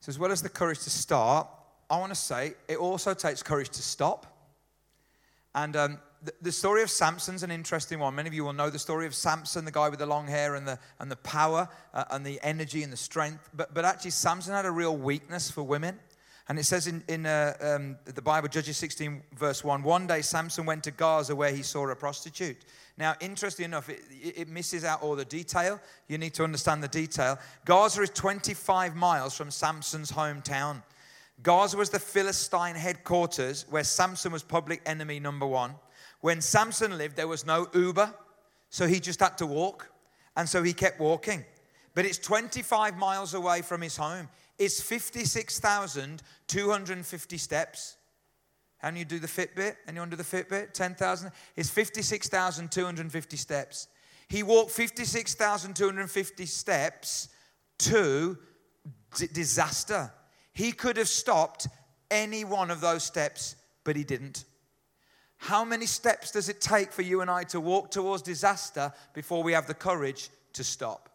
[0.00, 1.48] So, as well as the courage to start,
[1.88, 4.37] I want to say it also takes courage to stop.
[5.58, 8.14] And um, the, the, story of Samson's an interesting one.
[8.14, 10.54] Many of you will know the story of Samson, the guy with the long hair
[10.54, 13.50] and the, and the power uh, and the energy and the strength.
[13.52, 15.98] But, but actually, Samson had a real weakness for women.
[16.48, 20.22] And it says in, in uh, um, the Bible, Judges 16, verse 1, one day
[20.22, 22.64] Samson went to Gaza where he saw a prostitute.
[22.96, 25.80] Now, interesting enough, it, it misses out all the detail.
[26.06, 27.36] You need to understand the detail.
[27.64, 30.82] Gaza is 25 miles from Samson's hometown.
[31.42, 35.74] Gaza was the Philistine headquarters where Samson was public enemy number one.
[36.20, 38.12] When Samson lived, there was no Uber,
[38.70, 39.88] so he just had to walk.
[40.36, 41.44] And so he kept walking.
[41.94, 44.28] But it's 25 miles away from his home.
[44.58, 47.96] It's 56,250 steps.
[48.78, 49.76] How do you do the Fitbit?
[49.88, 50.72] Anyone do the Fitbit?
[50.72, 51.32] 10,000?
[51.56, 53.88] It's 56,250 steps.
[54.28, 57.28] He walked 56,250 steps
[57.78, 58.38] to
[59.16, 60.12] d- disaster.
[60.58, 61.68] He could have stopped
[62.10, 64.44] any one of those steps, but he didn't.
[65.36, 69.44] How many steps does it take for you and I to walk towards disaster before
[69.44, 71.10] we have the courage to stop?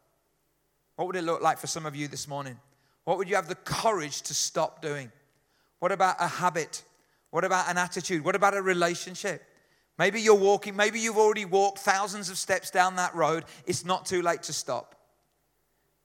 [0.95, 2.57] What would it look like for some of you this morning?
[3.03, 5.11] What would you have the courage to stop doing?
[5.79, 6.81] What about a habit?
[7.29, 8.23] What about an attitude?
[8.23, 9.43] What about a relationship?
[9.97, 13.43] Maybe you're walking, maybe you've already walked thousands of steps down that road.
[13.65, 15.02] It's not too late to stop.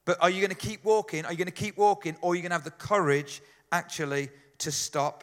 [0.08, 1.26] But are you going to keep walking?
[1.26, 2.16] Are you going to keep walking?
[2.22, 5.22] Or are you going to have the courage actually to stop?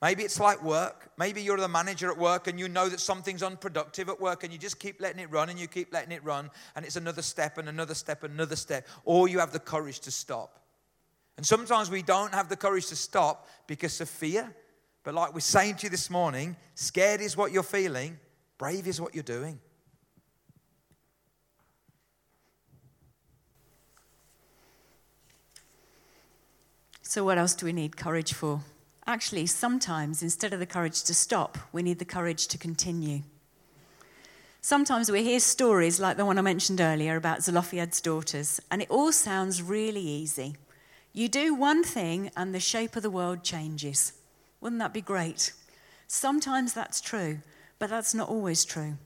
[0.00, 1.10] Maybe it's like work.
[1.18, 4.50] Maybe you're the manager at work and you know that something's unproductive at work and
[4.50, 7.20] you just keep letting it run and you keep letting it run and it's another
[7.20, 8.88] step and another step and another step.
[9.04, 10.60] Or you have the courage to stop.
[11.36, 14.50] And sometimes we don't have the courage to stop because of fear.
[15.04, 18.18] But like we're saying to you this morning, scared is what you're feeling,
[18.56, 19.60] brave is what you're doing.
[27.08, 28.62] So, what else do we need courage for?
[29.06, 33.22] Actually, sometimes instead of the courage to stop, we need the courage to continue.
[34.60, 38.90] Sometimes we hear stories like the one I mentioned earlier about Zelophehad's daughters, and it
[38.90, 40.56] all sounds really easy.
[41.12, 44.12] You do one thing, and the shape of the world changes.
[44.60, 45.52] Wouldn't that be great?
[46.08, 47.38] Sometimes that's true,
[47.78, 48.96] but that's not always true.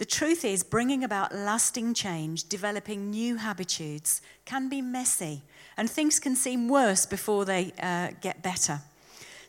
[0.00, 5.42] The truth is, bringing about lasting change, developing new habitudes, can be messy,
[5.76, 8.80] and things can seem worse before they uh, get better.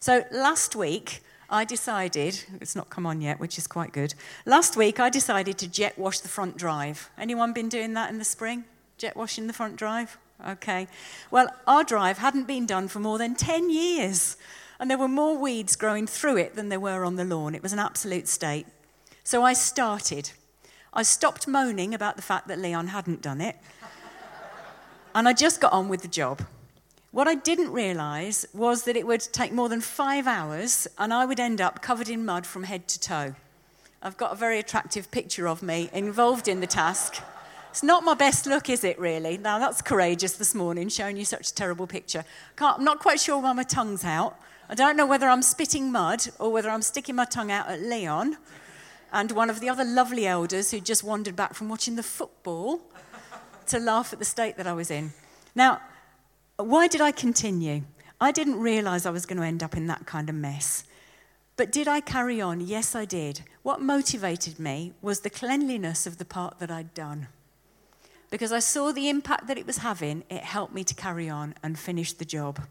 [0.01, 4.13] So last week, I decided, it's not come on yet, which is quite good.
[4.45, 7.09] Last week, I decided to jet wash the front drive.
[7.17, 8.65] Anyone been doing that in the spring?
[8.97, 10.17] Jet washing the front drive?
[10.45, 10.89] Okay.
[11.31, 14.35] Well, our drive hadn't been done for more than 10 years,
[14.81, 17.55] and there were more weeds growing through it than there were on the lawn.
[17.55, 18.67] It was an absolute state.
[19.23, 20.31] So I started.
[20.93, 23.55] I stopped moaning about the fact that Leon hadn't done it,
[25.15, 26.41] and I just got on with the job.
[27.11, 31.25] What I didn't realise was that it would take more than five hours, and I
[31.25, 33.35] would end up covered in mud from head to toe.
[34.03, 37.21] I've got a very attractive picture of me involved in the task.
[37.69, 39.37] It's not my best look, is it, really?
[39.37, 42.25] Now, that's courageous this morning, showing you such a terrible picture.
[42.57, 44.37] Can't, I'm not quite sure why my tongue's out.
[44.69, 47.81] I don't know whether I'm spitting mud or whether I'm sticking my tongue out at
[47.81, 48.35] Leon
[49.11, 52.81] and one of the other lovely elders who just wandered back from watching the football
[53.67, 55.11] to laugh at the state that I was in.
[55.55, 55.81] Now,
[56.57, 57.83] why did I continue?
[58.19, 60.83] I didn't realize I was going to end up in that kind of mess.
[61.57, 62.61] But did I carry on?
[62.61, 63.43] Yes, I did.
[63.63, 67.27] What motivated me was the cleanliness of the part that I'd done.
[68.29, 71.53] Because I saw the impact that it was having, it helped me to carry on
[71.61, 72.61] and finish the job.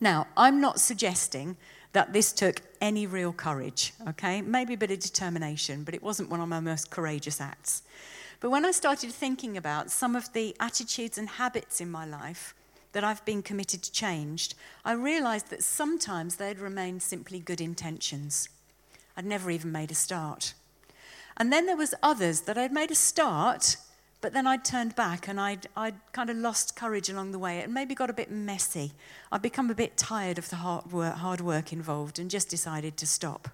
[0.00, 1.56] Now, I'm not suggesting
[1.94, 4.42] that this took any real courage, okay?
[4.42, 7.82] Maybe a bit of determination, but it wasn't one of my most courageous acts.
[8.40, 12.52] But when I started thinking about some of the attitudes and habits in my life
[12.92, 14.50] that I've been committed to change,
[14.84, 18.48] I realized that sometimes they'd remained simply good intentions.
[19.16, 20.54] I'd never even made a start.
[21.36, 23.76] And then there was others that I'd made a start
[24.24, 27.60] but then I'd turned back and I'd, I'd kind of lost courage along the way.
[27.60, 28.92] and maybe got a bit messy.
[29.30, 32.96] I'd become a bit tired of the hard work, hard work involved and just decided
[32.96, 33.50] to stop.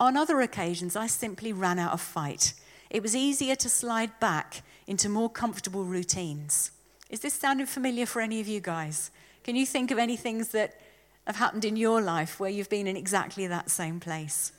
[0.00, 2.54] On other occasions, I simply ran out of fight.
[2.90, 6.72] It was easier to slide back into more comfortable routines.
[7.08, 9.12] Is this sounding familiar for any of you guys?
[9.44, 10.80] Can you think of any things that
[11.28, 14.50] have happened in your life where you've been in exactly that same place?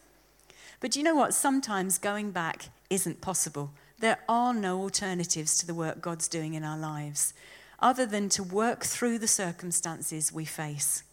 [0.80, 1.34] But you know what?
[1.34, 6.64] Sometimes going back isn't possible there are no alternatives to the work God's doing in
[6.64, 7.34] our lives
[7.80, 11.04] other than to work through the circumstances we face.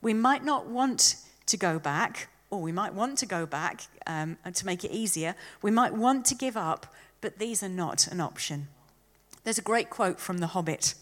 [0.00, 4.36] We might not want to go back, or we might want to go back um,
[4.52, 5.34] to make it easier.
[5.62, 8.68] We might want to give up, but these are not an option.
[9.44, 10.94] There's a great quote from The Hobbit,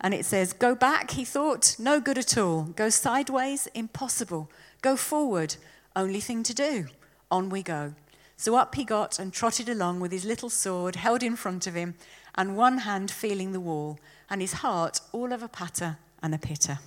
[0.00, 2.62] and it says, Go back, he thought, no good at all.
[2.62, 4.50] Go sideways, impossible.
[4.82, 5.56] Go forward,
[5.94, 6.86] only thing to do.
[7.30, 7.94] On we go.
[8.40, 11.74] So up he got and trotted along with his little sword held in front of
[11.74, 11.94] him,
[12.34, 13.98] and one hand feeling the wall,
[14.30, 16.78] and his heart all of a patter and a pitter.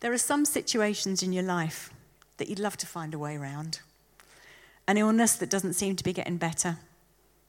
[0.00, 1.92] There are some situations in your life
[2.38, 3.82] that you'd love to find a way around.
[4.88, 6.78] An illness that doesn't seem to be getting better.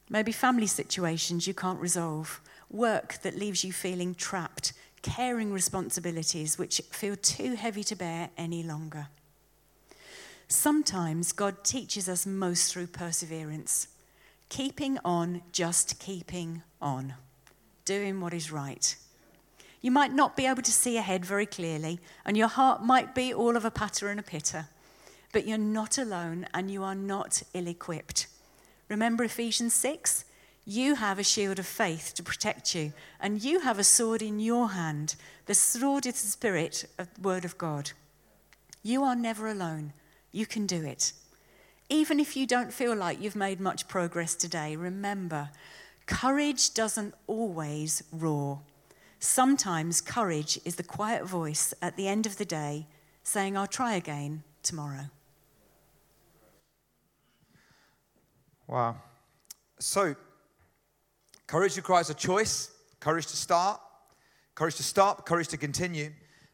[0.08, 2.40] Maybe family situations you can't resolve.
[2.70, 4.72] Work that leaves you feeling trapped.
[5.02, 9.08] Caring responsibilities which feel too heavy to bear any longer.
[10.48, 13.88] Sometimes God teaches us most through perseverance,
[14.48, 17.14] keeping on, just keeping on,
[17.84, 18.96] doing what is right.
[19.80, 23.34] You might not be able to see ahead very clearly, and your heart might be
[23.34, 24.66] all of a patter and a pitter,
[25.32, 28.28] but you're not alone and you are not ill equipped.
[28.88, 30.24] Remember Ephesians 6?
[30.64, 34.40] You have a shield of faith to protect you, and you have a sword in
[34.40, 35.16] your hand.
[35.46, 37.92] The sword is the Spirit, of the Word of God.
[38.82, 39.92] You are never alone.
[40.36, 41.14] You can do it.
[41.88, 45.48] Even if you don't feel like you've made much progress today, remember,
[46.04, 48.60] courage doesn't always roar.
[49.18, 52.86] Sometimes courage is the quiet voice at the end of the day
[53.22, 55.06] saying, I'll try again tomorrow.
[58.66, 58.96] Wow.
[59.78, 60.16] So,
[61.46, 63.80] courage requires a choice courage to start,
[64.54, 66.10] courage to stop, courage to continue.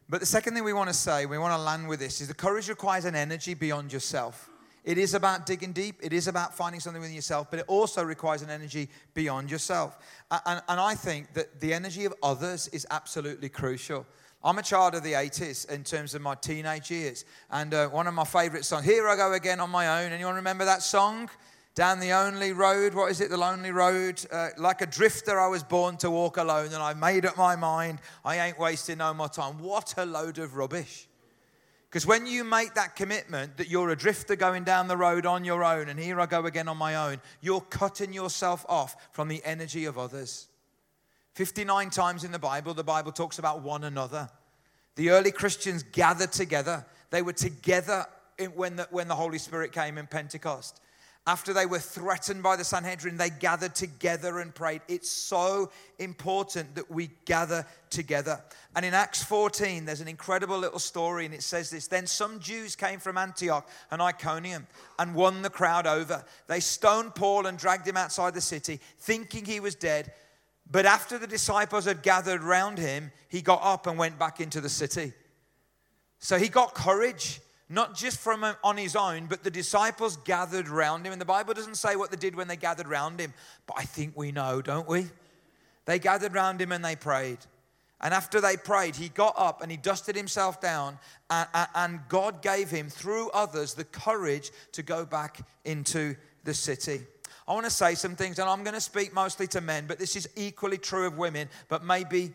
[0.09, 2.27] But the second thing we want to say, we want to land with this, is
[2.27, 4.49] the courage requires an energy beyond yourself.
[4.83, 5.99] It is about digging deep.
[6.01, 9.97] It is about finding something within yourself, but it also requires an energy beyond yourself.
[10.45, 14.05] And, and, I think that the energy of others is absolutely crucial.
[14.43, 17.23] I'm a child of the 80s in terms of my teenage years.
[17.49, 20.11] And uh, one of my favorite songs, Here I Go Again on My Own.
[20.11, 21.29] Anyone remember that song?
[21.75, 22.93] Down the only road.
[22.93, 23.29] What is it?
[23.29, 24.23] The lonely road.
[24.31, 27.55] Uh, like a drifter, I was born to walk alone, and I made up my
[27.55, 29.59] mind I ain't wasting no more time.
[29.59, 31.07] What a load of rubbish.
[31.89, 35.45] Because when you make that commitment that you're a drifter going down the road on
[35.45, 39.27] your own, and here I go again on my own, you're cutting yourself off from
[39.27, 40.47] the energy of others.
[41.33, 44.29] 59 times in the Bible, the Bible talks about one another.
[44.95, 46.85] The early Christians gathered together.
[47.09, 48.05] They were together
[48.55, 50.79] when the, when the Holy Spirit came in Pentecost.
[51.25, 54.81] After they were threatened by the Sanhedrin, they gathered together and prayed.
[54.89, 58.43] It's so important that we gather together.
[58.75, 62.41] And in Acts 14, there's an incredible little story, and it says this Then some
[62.41, 64.67] Jews came from Antioch and Iconium
[64.99, 66.25] and won the crowd over.
[66.47, 70.11] They stoned Paul and dragged him outside the city, thinking he was dead.
[70.69, 74.59] But after the disciples had gathered round him, he got up and went back into
[74.59, 75.13] the city.
[76.19, 77.39] So he got courage
[77.73, 81.11] not just from on his own, but the disciples gathered round him.
[81.11, 83.33] And the Bible doesn't say what they did when they gathered round him,
[83.65, 85.07] but I think we know, don't we?
[85.85, 87.39] They gathered round him and they prayed.
[87.99, 90.99] And after they prayed, he got up and he dusted himself down,
[91.29, 97.01] and, and God gave him, through others, the courage to go back into the city.
[97.47, 99.99] I want to say some things, and I'm going to speak mostly to men, but
[99.99, 102.33] this is equally true of women, but maybe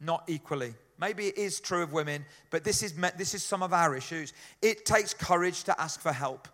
[0.00, 0.74] not equally.
[1.00, 4.32] Maybe it is true of women, but this is, this is some of our issues.
[4.60, 6.48] It takes courage to ask for help.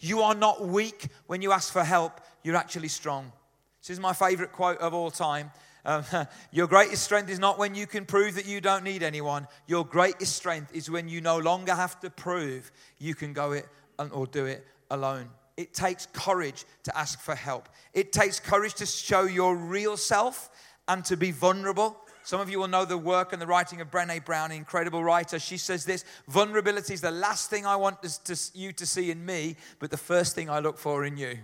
[0.00, 3.32] You are not weak when you ask for help, you're actually strong.
[3.80, 5.50] This is my favorite quote of all time.
[5.84, 6.04] Um,
[6.50, 9.46] your greatest strength is not when you can prove that you don't need anyone.
[9.66, 13.68] Your greatest strength is when you no longer have to prove you can go it
[14.10, 15.28] or do it alone.
[15.56, 17.68] It takes courage to ask for help.
[17.92, 20.50] It takes courage to show your real self
[20.88, 23.90] and to be vulnerable some of you will know the work and the writing of
[23.90, 25.38] Brene Brown, incredible writer.
[25.38, 27.98] She says this vulnerability is the last thing I want
[28.54, 31.38] you to see in me, but the first thing I look for in you.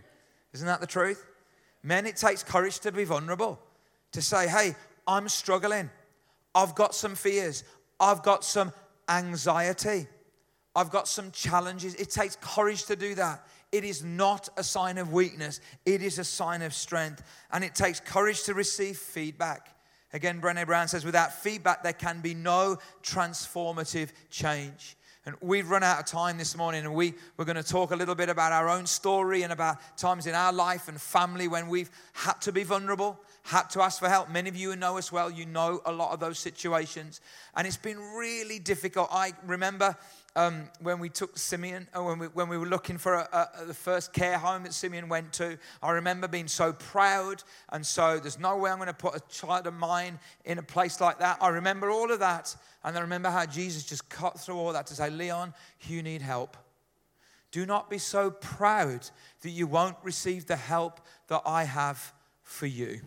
[0.54, 1.26] Isn't that the truth?
[1.82, 3.58] Men, it takes courage to be vulnerable,
[4.12, 4.74] to say, hey,
[5.06, 5.90] I'm struggling.
[6.54, 7.62] I've got some fears.
[8.00, 8.72] I've got some
[9.06, 10.06] anxiety.
[10.74, 11.94] I've got some challenges.
[11.96, 13.46] It takes courage to do that.
[13.70, 17.22] It is not a sign of weakness, it is a sign of strength.
[17.52, 19.76] And it takes courage to receive feedback.
[20.12, 24.96] Again, Brene Brown says, without feedback, there can be no transformative change.
[25.26, 27.96] And we've run out of time this morning, and we, we're going to talk a
[27.96, 31.68] little bit about our own story and about times in our life and family when
[31.68, 34.30] we've had to be vulnerable, had to ask for help.
[34.30, 37.20] Many of you know us well, you know a lot of those situations.
[37.54, 39.08] And it's been really difficult.
[39.12, 39.94] I remember
[40.36, 43.64] um, when we took Simeon, uh, when we, when we were looking for a, a,
[43.66, 47.42] the first care home that Simeon went to, I remember being so proud.
[47.70, 50.62] And so there's no way I'm going to put a child of mine in a
[50.62, 51.38] place like that.
[51.40, 52.54] I remember all of that.
[52.84, 55.52] And I remember how Jesus just cut through all that to say, Leon,
[55.88, 56.56] you need help.
[57.50, 59.08] Do not be so proud
[59.42, 62.12] that you won't receive the help that I have
[62.44, 63.00] for you.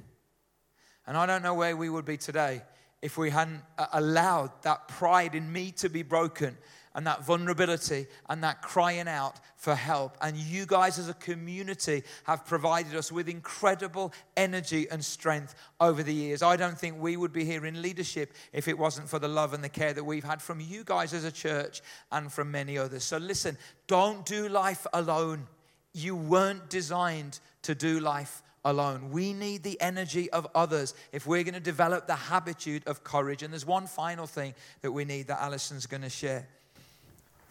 [1.08, 2.62] And I don't know where we would be today
[3.02, 6.58] if we hadn't uh, allowed that pride in me to be broken
[6.96, 10.18] and that vulnerability and that crying out for help.
[10.22, 16.04] And you guys, as a community, have provided us with incredible energy and strength over
[16.04, 16.44] the years.
[16.44, 19.54] I don't think we would be here in leadership if it wasn't for the love
[19.54, 21.82] and the care that we've had from you guys as a church
[22.12, 23.04] and from many others.
[23.04, 25.48] So listen, don't do life alone.
[25.94, 29.10] You weren't designed to do life alone.
[29.12, 33.44] We need the energy of others if we're going to develop the habitude of courage.
[33.44, 36.48] And there's one final thing that we need that Alison's going to share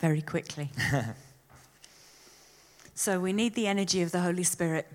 [0.02, 0.68] very quickly.
[2.94, 4.88] so we need the energy of the Holy Spirit.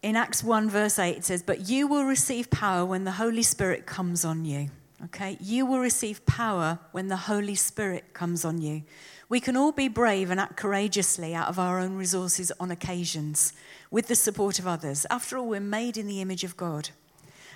[0.00, 3.42] In Acts 1, verse 8, it says, But you will receive power when the Holy
[3.42, 4.70] Spirit comes on you.
[5.06, 5.36] Okay?
[5.40, 8.84] You will receive power when the Holy Spirit comes on you.
[9.28, 13.52] We can all be brave and act courageously out of our own resources on occasions
[13.90, 15.04] with the support of others.
[15.10, 16.90] After all, we're made in the image of God.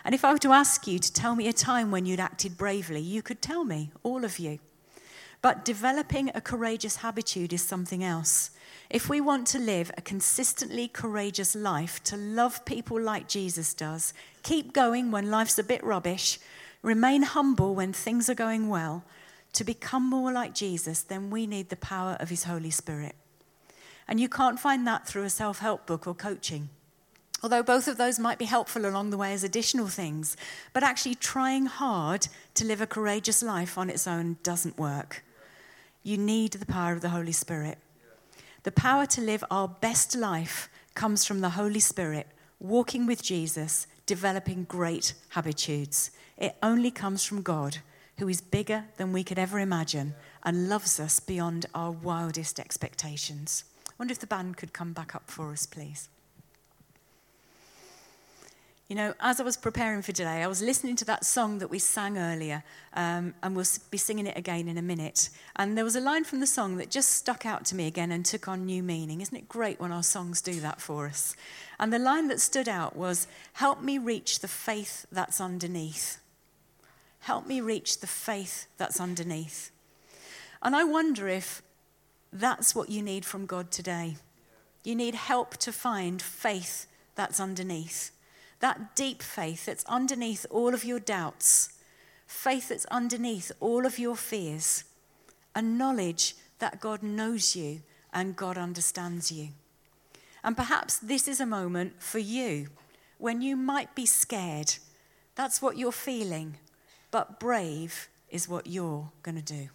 [0.04, 2.58] And if I were to ask you to tell me a time when you'd acted
[2.58, 4.58] bravely, you could tell me, all of you.
[5.42, 8.50] But developing a courageous habitude is something else.
[8.88, 14.14] If we want to live a consistently courageous life, to love people like Jesus does,
[14.42, 16.38] keep going when life's a bit rubbish,
[16.82, 19.04] remain humble when things are going well,
[19.54, 23.16] to become more like Jesus, then we need the power of His Holy Spirit.
[24.06, 26.68] And you can't find that through a self help book or coaching.
[27.42, 30.36] Although both of those might be helpful along the way as additional things,
[30.72, 35.24] but actually trying hard to live a courageous life on its own doesn't work.
[36.02, 37.78] You need the power of the Holy Spirit.
[38.64, 42.26] The power to live our best life comes from the Holy Spirit,
[42.58, 46.10] walking with Jesus, developing great habitudes.
[46.36, 47.78] It only comes from God,
[48.18, 53.64] who is bigger than we could ever imagine and loves us beyond our wildest expectations.
[53.88, 56.08] I wonder if the band could come back up for us, please.
[58.92, 61.70] You know, as I was preparing for today, I was listening to that song that
[61.70, 62.62] we sang earlier,
[62.92, 65.30] um, and we'll be singing it again in a minute.
[65.56, 68.12] And there was a line from the song that just stuck out to me again
[68.12, 69.22] and took on new meaning.
[69.22, 71.34] Isn't it great when our songs do that for us?
[71.80, 76.20] And the line that stood out was, Help me reach the faith that's underneath.
[77.20, 79.70] Help me reach the faith that's underneath.
[80.60, 81.62] And I wonder if
[82.30, 84.16] that's what you need from God today
[84.84, 88.10] You need help to find faith that's underneath.
[88.62, 91.70] That deep faith that's underneath all of your doubts,
[92.28, 94.84] faith that's underneath all of your fears,
[95.52, 97.82] a knowledge that God knows you
[98.12, 99.48] and God understands you.
[100.44, 102.68] And perhaps this is a moment for you
[103.18, 104.76] when you might be scared.
[105.34, 106.56] That's what you're feeling.
[107.10, 109.70] But brave is what you're going to do.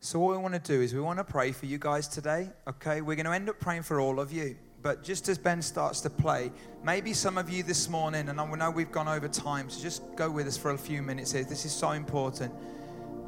[0.00, 2.50] So, what we want to do is we want to pray for you guys today,
[2.68, 3.00] okay?
[3.00, 4.56] We're going to end up praying for all of you.
[4.82, 6.50] But just as Ben starts to play,
[6.82, 10.02] maybe some of you this morning, and I know we've gone over time, so just
[10.16, 11.44] go with us for a few minutes here.
[11.44, 12.52] This is so important.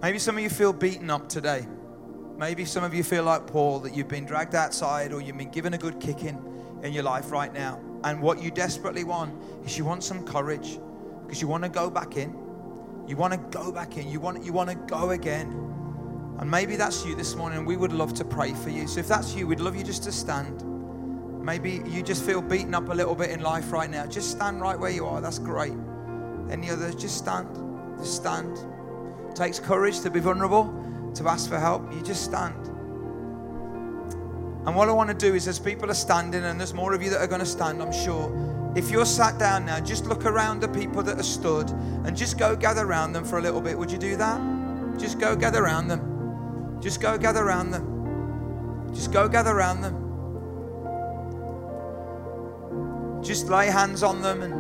[0.03, 1.67] Maybe some of you feel beaten up today.
[2.37, 5.53] Maybe some of you feel like Paul, that you've been dragged outside or you've been
[5.53, 6.37] given a good kicking
[6.83, 7.81] in your life right now.
[8.03, 10.81] And what you desperately want is you want some courage
[11.23, 12.37] because you want to go back in.
[13.07, 14.09] You want to go back in.
[14.09, 15.53] You want, you want to go again.
[16.41, 18.89] And maybe that's you this morning, we would love to pray for you.
[18.89, 20.74] So if that's you, we'd love you just to stand.
[21.45, 24.07] Maybe you just feel beaten up a little bit in life right now.
[24.07, 25.21] Just stand right where you are.
[25.21, 25.75] That's great.
[26.51, 26.95] Any others?
[26.95, 27.49] Just stand.
[27.99, 28.57] Just stand.
[29.29, 30.73] It takes courage to be vulnerable,
[31.15, 31.93] to ask for help.
[31.93, 32.69] You just stand.
[34.67, 37.03] And what I want to do is, as people are standing, and there's more of
[37.03, 38.73] you that are going to stand, I'm sure.
[38.75, 42.39] If you're sat down now, just look around the people that are stood and just
[42.39, 43.79] go gather around them for a little bit.
[43.79, 44.41] Would you do that?
[44.99, 46.81] Just go gather around them.
[46.81, 48.91] Just go gather around them.
[48.95, 50.04] Just go gather around them.
[53.25, 54.53] Just lay hands on them and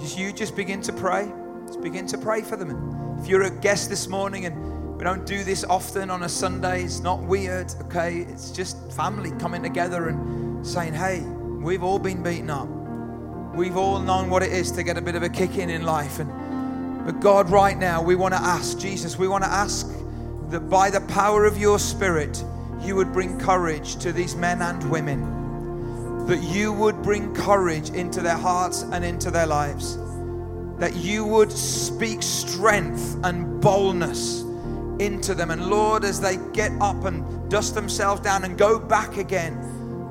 [0.00, 1.30] just you just begin to pray.
[1.66, 2.70] Just begin to pray for them.
[2.70, 6.28] And if you're a guest this morning and we don't do this often on a
[6.28, 8.20] Sunday, it's not weird, okay?
[8.20, 12.68] It's just family coming together and saying, hey, we've all been beaten up.
[13.54, 15.82] We've all known what it is to get a bit of a kick in in
[15.82, 16.18] life.
[16.18, 19.90] And but God, right now, we want to ask, Jesus, we want to ask
[20.50, 22.44] that by the power of your Spirit,
[22.82, 25.38] you would bring courage to these men and women.
[26.28, 29.98] That you would bring courage into their hearts and into their lives.
[30.78, 34.42] That you would speak strength and boldness
[35.00, 35.50] into them.
[35.50, 39.56] And Lord, as they get up and dust themselves down and go back again,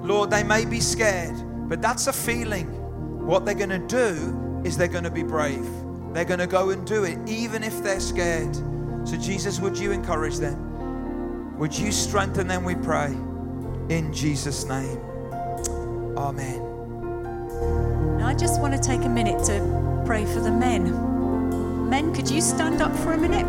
[0.06, 1.36] Lord, they may be scared,
[1.70, 2.68] but that's a feeling.
[3.26, 5.68] What they're going to do is they're going to be brave.
[6.14, 8.56] They're going to go and do it, even if they're scared.
[9.06, 11.58] So, Jesus, would you encourage them?
[11.60, 13.08] Would you strengthen them, we pray?
[13.90, 15.07] In Jesus' name.
[16.18, 16.60] Amen.
[18.18, 21.90] Now, I just want to take a minute to pray for the men.
[21.90, 23.46] Men, could you stand up for a minute?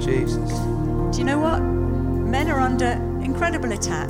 [0.00, 0.50] Jesus.
[1.12, 1.60] Do you know what?
[1.60, 2.92] Men are under
[3.22, 4.08] incredible attack.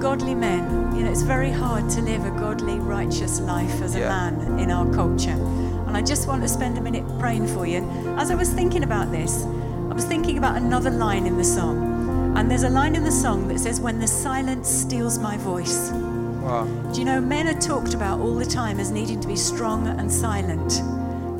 [0.00, 0.94] Godly men.
[0.96, 4.08] You know, it's very hard to live a godly, righteous life as a Yeah.
[4.08, 5.38] man in our culture.
[5.86, 7.86] And I just want to spend a minute praying for you.
[8.18, 9.46] As I was thinking about this,
[9.90, 11.91] I was thinking about another line in the song.
[12.36, 15.90] And there's a line in the song that says, When the silence steals my voice.
[15.90, 16.64] Wow.
[16.92, 19.86] Do you know, men are talked about all the time as needing to be strong
[19.86, 20.82] and silent.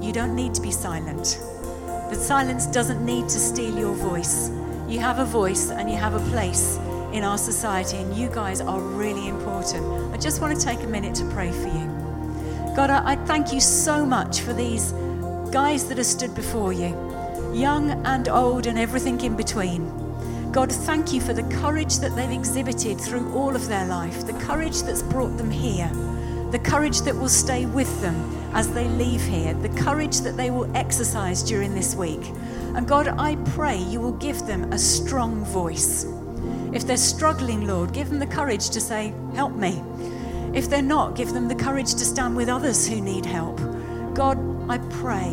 [0.05, 1.41] You don't need to be silent.
[1.87, 4.51] But silence doesn't need to steal your voice.
[4.87, 6.79] You have a voice and you have a place
[7.13, 10.15] in our society, and you guys are really important.
[10.15, 11.87] I just want to take a minute to pray for you.
[12.75, 14.93] God, I, I thank you so much for these
[15.53, 16.89] guys that have stood before you,
[17.53, 20.02] young and old and everything in between.
[20.53, 24.35] God, thank you for the courage that they've exhibited through all of their life, the
[24.35, 25.91] courage that's brought them here,
[26.51, 28.15] the courage that will stay with them
[28.53, 32.21] as they leave here, the courage that they will exercise during this week.
[32.77, 36.05] And God, I pray you will give them a strong voice.
[36.75, 39.83] If they're struggling, Lord, give them the courage to say, Help me.
[40.53, 43.57] If they're not, give them the courage to stand with others who need help.
[44.13, 44.39] God,
[44.69, 45.33] I pray,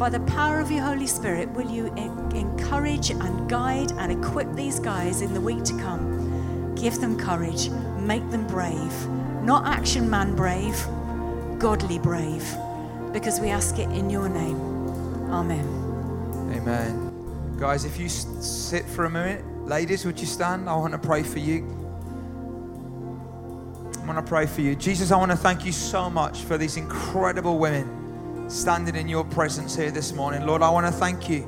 [0.00, 1.88] by the power of your Holy Spirit, will you
[2.34, 6.74] encourage and guide and equip these guys in the week to come?
[6.74, 9.06] Give them courage, make them brave.
[9.42, 10.74] Not action man brave,
[11.58, 12.42] godly brave.
[13.12, 14.58] Because we ask it in your name.
[15.28, 15.66] Amen.
[16.56, 17.58] Amen.
[17.58, 20.66] Guys, if you sit for a minute, ladies, would you stand?
[20.66, 21.58] I want to pray for you.
[24.02, 24.74] I want to pray for you.
[24.76, 27.99] Jesus, I want to thank you so much for these incredible women
[28.50, 30.44] standing in your presence here this morning.
[30.44, 31.42] Lord, I want to thank you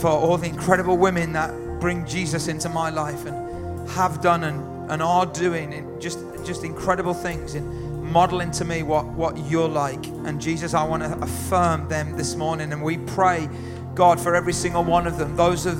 [0.00, 4.90] for all the incredible women that bring Jesus into my life and have done and,
[4.90, 9.68] and are doing in just, just incredible things in modeling to me what, what you're
[9.68, 10.06] like.
[10.06, 12.72] And Jesus, I want to affirm them this morning.
[12.72, 13.48] And we pray,
[13.94, 15.76] God, for every single one of them, those of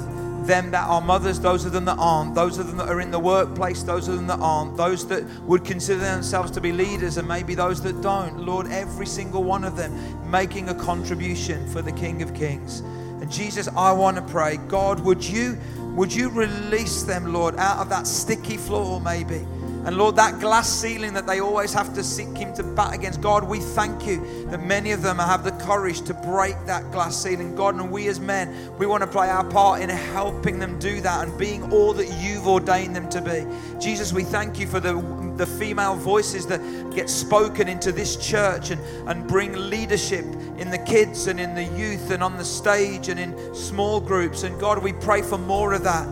[0.47, 3.11] them that are mothers, those of them that aren't, those of them that are in
[3.11, 7.17] the workplace, those of them that aren't, those that would consider themselves to be leaders,
[7.17, 8.39] and maybe those that don't.
[8.39, 9.93] Lord, every single one of them
[10.31, 12.81] making a contribution for the King of Kings.
[12.81, 15.59] And Jesus, I want to pray, God, would you
[15.95, 19.47] would you release them, Lord, out of that sticky floor maybe?
[19.85, 23.21] And Lord, that glass ceiling that they always have to seek Him to bat against,
[23.21, 27.21] God, we thank you that many of them have the courage to break that glass
[27.21, 27.57] ceiling.
[27.57, 31.01] God, and we as men, we want to play our part in helping them do
[31.01, 33.45] that and being all that you've ordained them to be.
[33.81, 34.95] Jesus, we thank you for the,
[35.37, 36.61] the female voices that
[36.95, 40.25] get spoken into this church and, and bring leadership
[40.59, 44.45] in the kids and in the youth and on the stage and in small groups.
[44.45, 46.07] And God, we pray for more of that.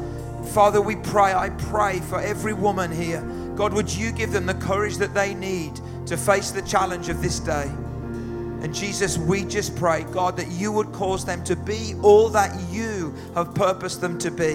[0.49, 3.23] Father, we pray, I pray for every woman here
[3.61, 7.21] God, would you give them the courage that they need to face the challenge of
[7.21, 7.67] this day?
[8.63, 12.59] And Jesus, we just pray, God, that you would cause them to be all that
[12.71, 14.55] you have purposed them to be.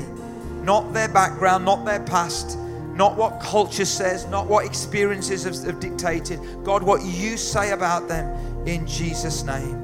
[0.63, 2.57] Not their background, not their past,
[2.95, 6.39] not what culture says, not what experiences have, have dictated.
[6.63, 9.83] God, what you say about them in Jesus' name.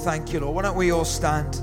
[0.00, 0.56] Thank you, Lord.
[0.56, 1.62] Why don't we all stand?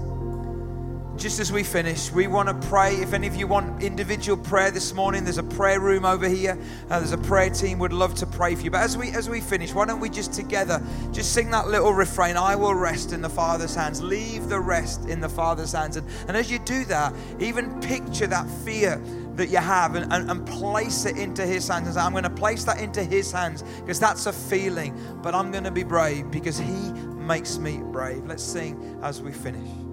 [1.18, 2.96] Just as we finish, we want to pray.
[2.96, 6.58] If any of you want individual prayer this morning, there's a prayer room over here.
[6.90, 7.80] Uh, there's a prayer team.
[7.80, 8.72] Would love to pray for you.
[8.72, 11.94] But as we as we finish, why don't we just together just sing that little
[11.94, 12.36] refrain?
[12.38, 14.04] I will rest in the Father's hands.
[14.04, 15.96] Leave the rest in the Father's hands.
[15.96, 19.02] And, and as you do that, even picture that fear
[19.36, 21.88] that you have and, and, and place it into His hands.
[21.88, 25.00] And say, I'm going to place that into His hands because that's a feeling.
[25.22, 28.26] But I'm going to be brave because He makes me brave.
[28.26, 29.85] Let's sing as we finish.